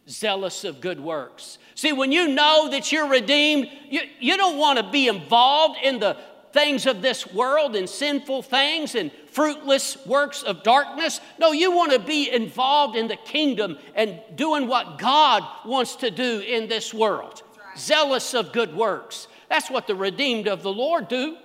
zealous 0.07 0.63
of 0.63 0.81
good 0.81 0.99
works. 0.99 1.57
See, 1.75 1.93
when 1.93 2.11
you 2.11 2.27
know 2.27 2.69
that 2.69 2.91
you're 2.91 3.07
redeemed, 3.07 3.69
you, 3.89 4.01
you 4.19 4.37
don't 4.37 4.57
want 4.57 4.77
to 4.77 4.89
be 4.89 5.07
involved 5.07 5.79
in 5.81 5.99
the 5.99 6.17
things 6.51 6.85
of 6.85 7.01
this 7.01 7.31
world 7.33 7.75
and 7.75 7.89
sinful 7.89 8.41
things 8.41 8.95
and 8.95 9.11
fruitless 9.31 10.05
works 10.05 10.43
of 10.43 10.63
darkness. 10.63 11.21
No, 11.39 11.53
you 11.53 11.71
want 11.71 11.93
to 11.93 11.99
be 11.99 12.29
involved 12.29 12.97
in 12.97 13.07
the 13.07 13.15
kingdom 13.15 13.77
and 13.95 14.19
doing 14.35 14.67
what 14.67 14.97
God 14.97 15.43
wants 15.65 15.95
to 15.97 16.11
do 16.11 16.39
in 16.39 16.67
this 16.67 16.93
world. 16.93 17.41
Zealous 17.77 18.33
of 18.33 18.51
good 18.51 18.75
works. 18.75 19.27
That's 19.49 19.69
what 19.69 19.87
the 19.87 19.95
redeemed 19.95 20.47
of 20.47 20.63
the 20.63 20.73
Lord 20.73 21.07
do 21.07 21.37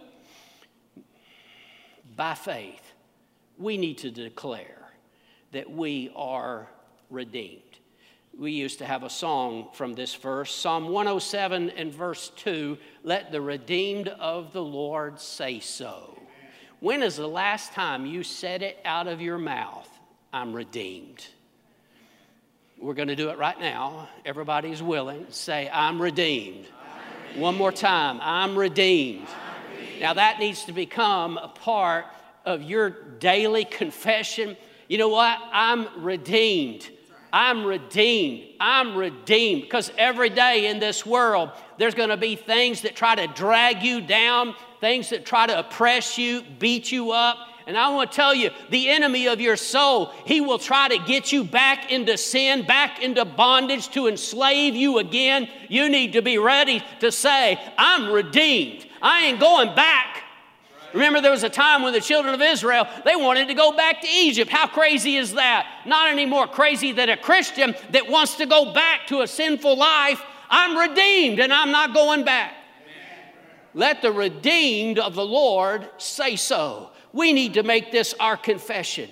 by 2.17 2.35
faith, 2.35 2.95
we 3.59 3.77
need 3.77 3.99
to 3.99 4.11
declare 4.11 4.91
that 5.53 5.71
we 5.71 6.11
are 6.17 6.69
redeemed. 7.11 7.62
We 8.37 8.53
used 8.53 8.79
to 8.79 8.87
have 8.87 9.03
a 9.03 9.11
song 9.11 9.69
from 9.73 9.95
this 9.95 10.15
verse, 10.15 10.55
Psalm 10.55 10.89
107 10.89 11.71
and 11.71 11.93
verse 11.93 12.31
2 12.37 12.77
Let 13.03 13.33
the 13.33 13.41
redeemed 13.41 14.09
of 14.09 14.53
the 14.53 14.62
Lord 14.62 15.21
say 15.21 15.61
so. 15.61 16.19
When 16.81 17.03
is 17.03 17.17
the 17.17 17.29
last 17.29 17.73
time 17.73 18.05
you 18.05 18.23
said 18.23 18.62
it 18.62 18.79
out 18.85 19.07
of 19.07 19.21
your 19.21 19.39
mouth? 19.39 19.89
I'm 20.33 20.53
redeemed. 20.53 21.27
We're 22.79 22.95
going 22.95 23.09
to 23.09 23.17
do 23.17 23.31
it 23.31 23.39
right 23.39 23.59
now. 23.59 24.09
Everybody's 24.25 24.83
willing. 24.83 25.27
Say, 25.31 25.69
I'm 25.73 26.01
redeemed. 26.01 26.67
I'm 26.67 27.23
redeemed. 27.25 27.43
One 27.43 27.57
more 27.57 27.73
time. 27.73 28.19
I'm 28.23 28.57
redeemed. 28.57 29.27
Now, 30.01 30.15
that 30.15 30.39
needs 30.39 30.65
to 30.65 30.73
become 30.73 31.39
a 31.39 31.49
part 31.49 32.05
of 32.45 32.62
your 32.62 32.91
daily 33.19 33.65
confession 33.65 34.57
You 34.89 34.99
know 34.99 35.09
what? 35.09 35.39
I'm 35.53 36.05
redeemed. 36.05 36.89
I'm 37.33 37.65
redeemed. 37.65 38.45
I'm 38.61 38.97
redeemed. 38.97 39.62
Because 39.62 39.91
every 39.99 40.31
day 40.31 40.69
in 40.69 40.79
this 40.79 41.05
world, 41.05 41.51
there's 41.77 41.95
going 41.95 42.11
to 42.11 42.17
be 42.17 42.37
things 42.37 42.83
that 42.83 42.95
try 42.95 43.17
to 43.17 43.27
drag 43.27 43.83
you 43.83 44.01
down, 44.01 44.55
things 44.81 45.11
that 45.11 45.27
try 45.27 45.47
to 45.47 45.59
oppress 45.59 46.19
you, 46.19 46.43
beat 46.59 46.93
you 46.93 47.11
up. 47.11 47.37
And 47.67 47.77
I 47.77 47.89
want 47.89 48.13
to 48.13 48.17
tell 48.17 48.33
you, 48.33 48.51
the 48.71 48.89
enemy 48.91 49.27
of 49.27 49.41
your 49.41 49.57
soul, 49.57 50.13
he 50.25 50.41
will 50.41 50.59
try 50.59 50.87
to 50.87 50.99
get 50.99 51.33
you 51.33 51.43
back 51.43 51.91
into 51.91 52.17
sin, 52.17 52.65
back 52.65 53.03
into 53.03 53.25
bondage, 53.25 53.89
to 53.91 54.07
enslave 54.07 54.77
you 54.77 54.99
again. 54.99 55.49
You 55.69 55.89
need 55.89 56.13
to 56.13 56.23
be 56.23 56.39
ready 56.39 56.81
to 57.01 57.11
say, 57.11 57.61
I'm 57.77 58.13
redeemed. 58.13 58.87
I 59.03 59.27
ain't 59.27 59.41
going 59.41 59.75
back. 59.75 60.23
Remember, 60.95 61.21
there 61.21 61.33
was 61.33 61.43
a 61.43 61.51
time 61.51 61.83
when 61.83 61.93
the 61.93 62.01
children 62.01 62.35
of 62.35 62.41
Israel, 62.41 62.87
they 63.05 63.17
wanted 63.17 63.49
to 63.49 63.55
go 63.55 63.73
back 63.73 64.01
to 64.01 64.09
Egypt. 64.09 64.51
How 64.51 64.69
crazy 64.69 65.17
is 65.17 65.35
that? 65.35 65.83
Not 65.85 66.09
any 66.09 66.25
more 66.25 66.47
crazy 66.47 66.93
than 66.93 67.09
a 67.09 67.17
Christian 67.17 67.75
that 67.91 68.09
wants 68.09 68.37
to 68.37 68.47
go 68.47 68.73
back 68.73 69.09
to 69.09 69.23
a 69.23 69.27
sinful 69.27 69.77
life. 69.77 70.23
I'm 70.49 70.79
redeemed 70.79 71.41
and 71.41 71.53
I'm 71.53 71.73
not 71.73 71.93
going 71.93 72.25
back. 72.25 72.55
Let 73.75 74.01
the 74.01 74.13
redeemed 74.13 74.99
of 75.01 75.17
the 75.17 75.25
Lord 75.25 75.91
say 75.99 76.37
so. 76.37 76.91
We 77.17 77.33
need 77.33 77.55
to 77.55 77.63
make 77.63 77.93
this 77.93 78.15
our 78.21 78.37
confession. 78.37 79.09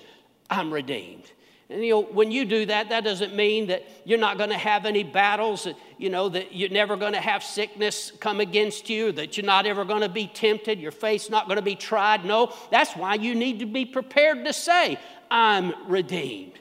I'm 0.47 0.71
redeemed. 0.71 1.23
And 1.71 1.83
you 1.83 1.89
know, 1.89 2.01
when 2.03 2.29
you 2.29 2.45
do 2.45 2.67
that, 2.67 2.89
that 2.89 3.03
doesn't 3.03 3.35
mean 3.35 3.65
that 3.67 3.83
you're 4.05 4.19
not 4.19 4.37
going 4.37 4.51
to 4.51 4.57
have 4.57 4.85
any 4.85 5.01
battles, 5.01 5.63
that, 5.63 5.75
you 5.97 6.11
know, 6.11 6.29
that 6.29 6.53
you're 6.53 6.69
never 6.69 6.97
going 6.97 7.13
to 7.13 7.19
have 7.19 7.43
sickness 7.43 8.11
come 8.19 8.39
against 8.39 8.91
you, 8.91 9.11
that 9.13 9.35
you're 9.35 9.45
not 9.45 9.65
ever 9.65 9.83
going 9.83 10.01
to 10.01 10.09
be 10.09 10.27
tempted, 10.27 10.79
your 10.79 10.91
faith's 10.91 11.31
not 11.31 11.47
going 11.47 11.55
to 11.55 11.63
be 11.63 11.75
tried. 11.75 12.23
No, 12.25 12.53
that's 12.69 12.95
why 12.95 13.15
you 13.15 13.33
need 13.33 13.57
to 13.61 13.65
be 13.65 13.85
prepared 13.85 14.45
to 14.45 14.53
say, 14.53 14.99
I'm 15.31 15.73
redeemed. 15.89 16.53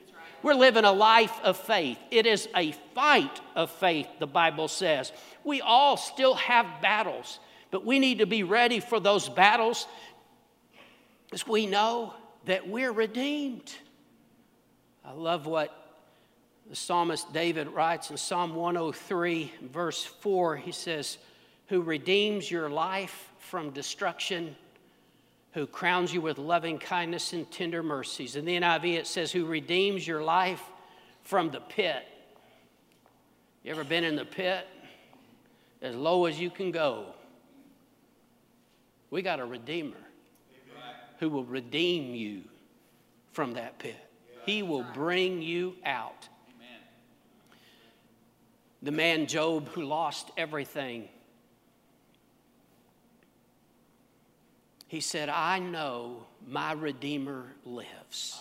We're 0.42 0.54
living 0.54 0.84
a 0.84 0.92
life 0.92 1.38
of 1.42 1.58
faith. 1.58 1.98
It 2.10 2.24
is 2.24 2.48
a 2.56 2.72
fight 2.94 3.38
of 3.54 3.70
faith, 3.70 4.08
the 4.18 4.26
Bible 4.26 4.68
says. 4.68 5.12
We 5.44 5.60
all 5.60 5.98
still 5.98 6.36
have 6.36 6.80
battles, 6.80 7.38
but 7.70 7.84
we 7.84 7.98
need 7.98 8.20
to 8.20 8.26
be 8.26 8.44
ready 8.44 8.80
for 8.80 8.98
those 8.98 9.28
battles 9.28 9.86
because 11.34 11.48
we 11.48 11.66
know 11.66 12.14
that 12.44 12.68
we're 12.68 12.92
redeemed. 12.92 13.74
I 15.04 15.10
love 15.10 15.46
what 15.46 15.98
the 16.70 16.76
psalmist 16.76 17.32
David 17.32 17.66
writes 17.66 18.08
in 18.12 18.16
Psalm 18.16 18.54
103, 18.54 19.50
verse 19.72 20.04
4. 20.04 20.54
He 20.54 20.70
says, 20.70 21.18
Who 21.66 21.82
redeems 21.82 22.48
your 22.48 22.70
life 22.70 23.32
from 23.40 23.70
destruction, 23.70 24.54
who 25.54 25.66
crowns 25.66 26.14
you 26.14 26.20
with 26.20 26.38
loving 26.38 26.78
kindness 26.78 27.32
and 27.32 27.50
tender 27.50 27.82
mercies. 27.82 28.36
In 28.36 28.44
the 28.44 28.60
NIV, 28.60 28.94
it 28.94 29.08
says, 29.08 29.32
Who 29.32 29.44
redeems 29.44 30.06
your 30.06 30.22
life 30.22 30.62
from 31.24 31.50
the 31.50 31.62
pit. 31.62 32.04
You 33.64 33.72
ever 33.72 33.82
been 33.82 34.04
in 34.04 34.14
the 34.14 34.24
pit? 34.24 34.68
As 35.82 35.96
low 35.96 36.26
as 36.26 36.38
you 36.38 36.48
can 36.48 36.70
go. 36.70 37.06
We 39.10 39.20
got 39.20 39.40
a 39.40 39.44
Redeemer 39.44 39.96
who 41.18 41.28
will 41.28 41.44
redeem 41.44 42.14
you 42.14 42.42
from 43.32 43.54
that 43.54 43.78
pit. 43.78 43.96
He 44.46 44.62
will 44.62 44.84
bring 44.94 45.42
you 45.42 45.76
out. 45.84 46.28
The 48.82 48.92
man 48.92 49.26
Job 49.26 49.68
who 49.70 49.82
lost 49.82 50.30
everything, 50.36 51.08
he 54.88 55.00
said, 55.00 55.30
I 55.30 55.58
know 55.58 56.26
my 56.46 56.72
Redeemer 56.72 57.46
lives. 57.64 58.40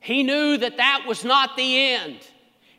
He 0.00 0.22
knew 0.22 0.56
that 0.56 0.78
that 0.78 1.04
was 1.06 1.24
not 1.24 1.56
the 1.56 1.78
end. 1.92 2.20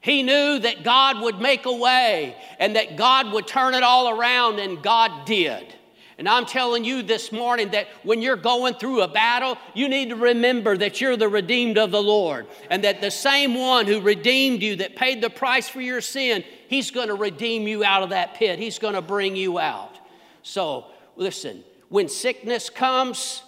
He 0.02 0.24
knew 0.24 0.58
that 0.58 0.84
God 0.84 1.22
would 1.22 1.40
make 1.40 1.68
a 1.68 1.72
way 1.72 2.36
and 2.60 2.76
that 2.76 2.98
God 2.98 3.32
would 3.32 3.46
turn 3.46 3.76
it 3.76 3.84
all 3.84 4.10
around, 4.10 4.58
and 4.58 4.82
God 4.82 5.26
did. 5.28 5.76
And 6.22 6.30
I'm 6.30 6.46
telling 6.46 6.84
you 6.84 7.02
this 7.02 7.32
morning 7.32 7.72
that 7.72 7.88
when 8.04 8.22
you're 8.22 8.36
going 8.36 8.76
through 8.76 9.02
a 9.02 9.08
battle, 9.08 9.58
you 9.74 9.90
need 9.90 10.10
to 10.10 10.16
remember 10.16 10.78
that 10.78 11.02
you're 11.02 11.18
the 11.18 11.28
redeemed 11.28 11.80
of 11.80 11.90
the 11.90 12.00
Lord. 12.00 12.46
And 12.70 12.84
that 12.84 13.02
the 13.02 13.10
same 13.10 13.56
one 13.56 13.88
who 13.88 14.00
redeemed 14.00 14.62
you, 14.62 14.76
that 14.76 14.96
paid 14.96 15.20
the 15.20 15.32
price 15.32 15.68
for 15.68 15.82
your 15.82 16.00
sin, 16.00 16.44
he's 16.68 16.92
going 16.92 17.08
to 17.08 17.16
redeem 17.16 17.68
you 17.68 17.84
out 17.84 18.04
of 18.04 18.12
that 18.12 18.36
pit. 18.36 18.60
He's 18.60 18.78
going 18.78 18.94
to 18.94 19.02
bring 19.02 19.36
you 19.36 19.58
out. 19.58 19.98
So, 20.44 20.86
listen, 21.16 21.64
when 21.90 22.08
sickness 22.08 22.70
comes, 22.70 23.42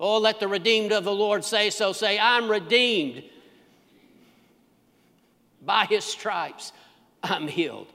oh, 0.00 0.16
let 0.16 0.40
the 0.40 0.48
redeemed 0.48 0.90
of 0.90 1.04
the 1.04 1.14
Lord 1.14 1.44
say 1.44 1.68
so. 1.68 1.92
Say, 1.92 2.18
I'm 2.18 2.50
redeemed 2.50 3.24
by 5.60 5.84
his 5.84 6.04
stripes, 6.04 6.72
I'm 7.22 7.46
healed. 7.46 7.88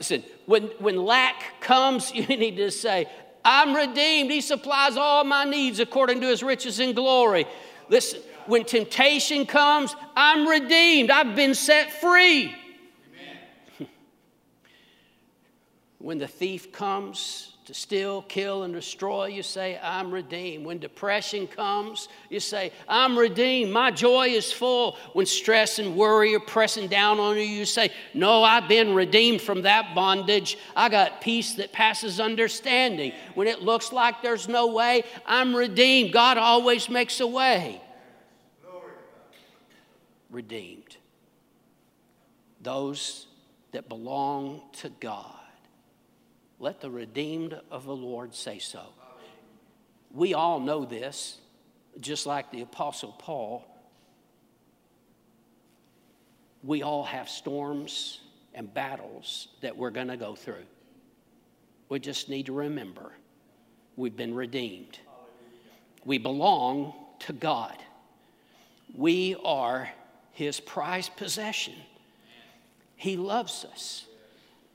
Listen, 0.00 0.24
when, 0.46 0.64
when 0.78 0.96
lack 0.96 1.60
comes, 1.60 2.10
you 2.14 2.26
need 2.26 2.56
to 2.56 2.70
say, 2.70 3.06
I'm 3.44 3.74
redeemed. 3.74 4.30
He 4.30 4.40
supplies 4.40 4.96
all 4.96 5.24
my 5.24 5.44
needs 5.44 5.78
according 5.78 6.22
to 6.22 6.26
his 6.26 6.42
riches 6.42 6.80
and 6.80 6.94
glory. 6.94 7.46
Listen, 7.88 8.20
when 8.46 8.64
temptation 8.64 9.46
comes, 9.46 9.94
I'm 10.16 10.48
redeemed. 10.48 11.10
I've 11.10 11.36
been 11.36 11.54
set 11.54 11.92
free. 11.92 12.54
when 15.98 16.18
the 16.18 16.28
thief 16.28 16.72
comes, 16.72 17.54
to 17.70 17.74
steal, 17.74 18.22
kill, 18.22 18.64
and 18.64 18.74
destroy, 18.74 19.26
you 19.26 19.44
say, 19.44 19.78
I'm 19.80 20.12
redeemed. 20.12 20.66
When 20.66 20.80
depression 20.80 21.46
comes, 21.46 22.08
you 22.28 22.40
say, 22.40 22.72
I'm 22.88 23.16
redeemed. 23.16 23.72
My 23.72 23.92
joy 23.92 24.30
is 24.30 24.50
full. 24.50 24.96
When 25.12 25.24
stress 25.24 25.78
and 25.78 25.94
worry 25.94 26.34
are 26.34 26.40
pressing 26.40 26.88
down 26.88 27.20
on 27.20 27.36
you, 27.36 27.44
you 27.44 27.64
say, 27.64 27.92
No, 28.12 28.42
I've 28.42 28.66
been 28.66 28.92
redeemed 28.92 29.40
from 29.40 29.62
that 29.62 29.94
bondage. 29.94 30.58
I 30.74 30.88
got 30.88 31.20
peace 31.20 31.54
that 31.54 31.72
passes 31.72 32.18
understanding. 32.18 33.12
When 33.34 33.46
it 33.46 33.62
looks 33.62 33.92
like 33.92 34.20
there's 34.20 34.48
no 34.48 34.66
way, 34.66 35.04
I'm 35.24 35.54
redeemed. 35.54 36.12
God 36.12 36.38
always 36.38 36.88
makes 36.88 37.20
a 37.20 37.26
way. 37.28 37.80
Redeemed. 40.28 40.96
Those 42.60 43.28
that 43.70 43.88
belong 43.88 44.62
to 44.78 44.88
God 44.88 45.39
let 46.60 46.80
the 46.80 46.90
redeemed 46.90 47.58
of 47.70 47.86
the 47.86 47.96
Lord 47.96 48.34
say 48.34 48.58
so. 48.58 48.82
We 50.12 50.34
all 50.34 50.60
know 50.60 50.84
this, 50.84 51.38
just 52.00 52.26
like 52.26 52.50
the 52.52 52.60
Apostle 52.60 53.16
Paul. 53.18 53.64
We 56.62 56.82
all 56.82 57.04
have 57.04 57.30
storms 57.30 58.20
and 58.54 58.72
battles 58.72 59.48
that 59.62 59.76
we're 59.76 59.90
going 59.90 60.08
to 60.08 60.18
go 60.18 60.34
through. 60.34 60.66
We 61.88 61.98
just 61.98 62.28
need 62.28 62.46
to 62.46 62.52
remember 62.52 63.12
we've 63.96 64.16
been 64.16 64.34
redeemed. 64.34 64.98
We 66.04 66.18
belong 66.18 66.92
to 67.20 67.32
God. 67.32 67.76
We 68.94 69.34
are 69.44 69.88
His 70.32 70.60
prized 70.60 71.16
possession. 71.16 71.74
He 72.96 73.16
loves 73.16 73.64
us. 73.64 74.06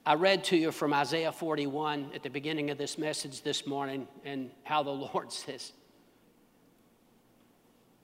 I 0.07 0.13
read 0.13 0.43
to 0.45 0.57
you 0.57 0.71
from 0.71 0.93
Isaiah 0.93 1.31
41 1.31 2.11
at 2.13 2.21
the 2.21 2.29
beginning 2.29 2.69
of 2.69 2.77
this 2.77 2.99
message 2.99 3.41
this 3.41 3.65
morning 3.65 4.07
and 4.23 4.51
how 4.63 4.83
the 4.83 4.91
Lord 5.13 5.31
says, 5.31 5.73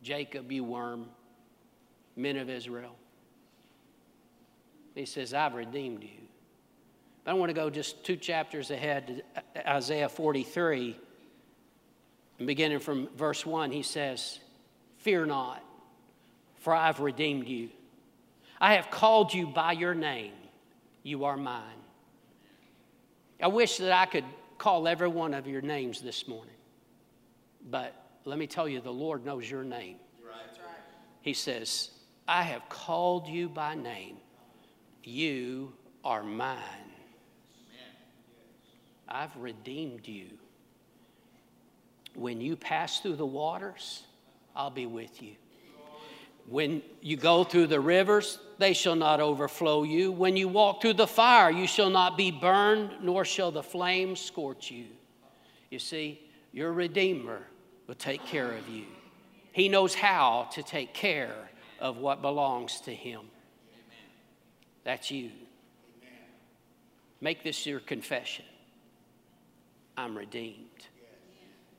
Jacob, 0.01 0.51
you 0.51 0.63
worm, 0.63 1.09
men 2.15 2.37
of 2.37 2.49
Israel. 2.49 2.95
He 4.95 5.05
says, 5.05 5.35
I've 5.35 5.53
redeemed 5.53 6.01
you. 6.01 6.27
But 7.23 7.31
I 7.31 7.33
want 7.35 7.51
to 7.51 7.53
go 7.53 7.69
just 7.69 8.03
two 8.03 8.15
chapters 8.15 8.71
ahead 8.71 9.23
to 9.53 9.69
Isaiah 9.69 10.09
43. 10.09 10.97
And 12.39 12.47
beginning 12.47 12.79
from 12.79 13.09
verse 13.15 13.45
1, 13.45 13.69
he 13.69 13.83
says, 13.83 14.39
Fear 14.97 15.27
not, 15.27 15.63
for 16.61 16.73
I've 16.73 16.99
redeemed 16.99 17.47
you. 17.47 17.69
I 18.59 18.73
have 18.73 18.89
called 18.89 19.35
you 19.35 19.45
by 19.45 19.73
your 19.73 19.93
name. 19.93 20.33
You 21.03 21.25
are 21.25 21.37
mine. 21.37 21.80
I 23.41 23.47
wish 23.47 23.77
that 23.77 23.91
I 23.91 24.05
could 24.05 24.25
call 24.57 24.87
every 24.87 25.07
one 25.07 25.33
of 25.33 25.47
your 25.47 25.61
names 25.61 26.01
this 26.01 26.27
morning. 26.27 26.53
But 27.69 27.93
let 28.25 28.37
me 28.37 28.47
tell 28.47 28.67
you, 28.69 28.81
the 28.81 28.91
Lord 28.91 29.25
knows 29.25 29.49
your 29.49 29.63
name. 29.63 29.97
He 31.21 31.33
says, 31.33 31.89
I 32.27 32.43
have 32.43 32.67
called 32.69 33.27
you 33.27 33.49
by 33.49 33.75
name. 33.75 34.17
You 35.03 35.73
are 36.03 36.23
mine. 36.23 36.57
I've 39.07 39.35
redeemed 39.35 40.07
you. 40.07 40.27
When 42.15 42.41
you 42.41 42.55
pass 42.55 42.99
through 42.99 43.15
the 43.15 43.25
waters, 43.25 44.03
I'll 44.55 44.69
be 44.69 44.85
with 44.85 45.21
you. 45.21 45.35
When 46.47 46.81
you 47.01 47.17
go 47.17 47.43
through 47.43 47.67
the 47.67 47.79
rivers, 47.79 48.39
they 48.57 48.73
shall 48.73 48.95
not 48.95 49.19
overflow 49.19 49.83
you. 49.83 50.11
When 50.11 50.35
you 50.35 50.47
walk 50.47 50.81
through 50.81 50.95
the 50.95 51.07
fire, 51.07 51.49
you 51.49 51.67
shall 51.67 51.89
not 51.89 52.17
be 52.17 52.31
burned, 52.31 52.91
nor 53.01 53.25
shall 53.25 53.51
the 53.51 53.63
flames 53.63 54.19
scorch 54.19 54.69
you. 54.69 54.85
You 55.69 55.79
see, 55.79 56.21
your 56.51 56.73
Redeemer 56.73 57.41
will 57.87 57.95
take 57.95 58.25
care 58.25 58.51
of 58.51 58.67
you. 58.67 58.85
He 59.53 59.69
knows 59.69 59.93
how 59.93 60.49
to 60.51 60.63
take 60.63 60.93
care 60.93 61.49
of 61.79 61.97
what 61.97 62.21
belongs 62.21 62.81
to 62.81 62.93
Him. 62.93 63.21
That's 64.83 65.11
you. 65.11 65.31
Make 67.19 67.43
this 67.43 67.65
your 67.65 67.79
confession. 67.79 68.45
I'm 69.97 70.17
redeemed. 70.17 70.87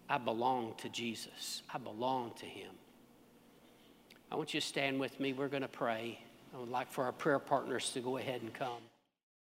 I 0.09 0.19
belong 0.19 0.75
to 0.79 0.89
Jesus. 0.89 1.63
I 1.73 1.79
belong 1.79 2.33
to 2.39 2.47
Him. 2.47 2.71
I 4.33 4.37
want 4.37 4.55
you 4.55 4.63
to 4.63 4.67
stand 4.67 4.99
with 4.99 5.21
me. 5.21 5.35
We're 5.35 5.49
going 5.49 5.61
to 5.61 5.69
pray. 5.69 6.19
I 6.55 6.59
would 6.59 6.71
like 6.71 6.91
for 6.91 7.05
our 7.05 7.13
prayer 7.13 7.39
partners 7.39 7.91
to 7.91 8.01
go 8.01 8.17
ahead 8.17 8.41
and 8.41 8.51
come. 8.55 8.81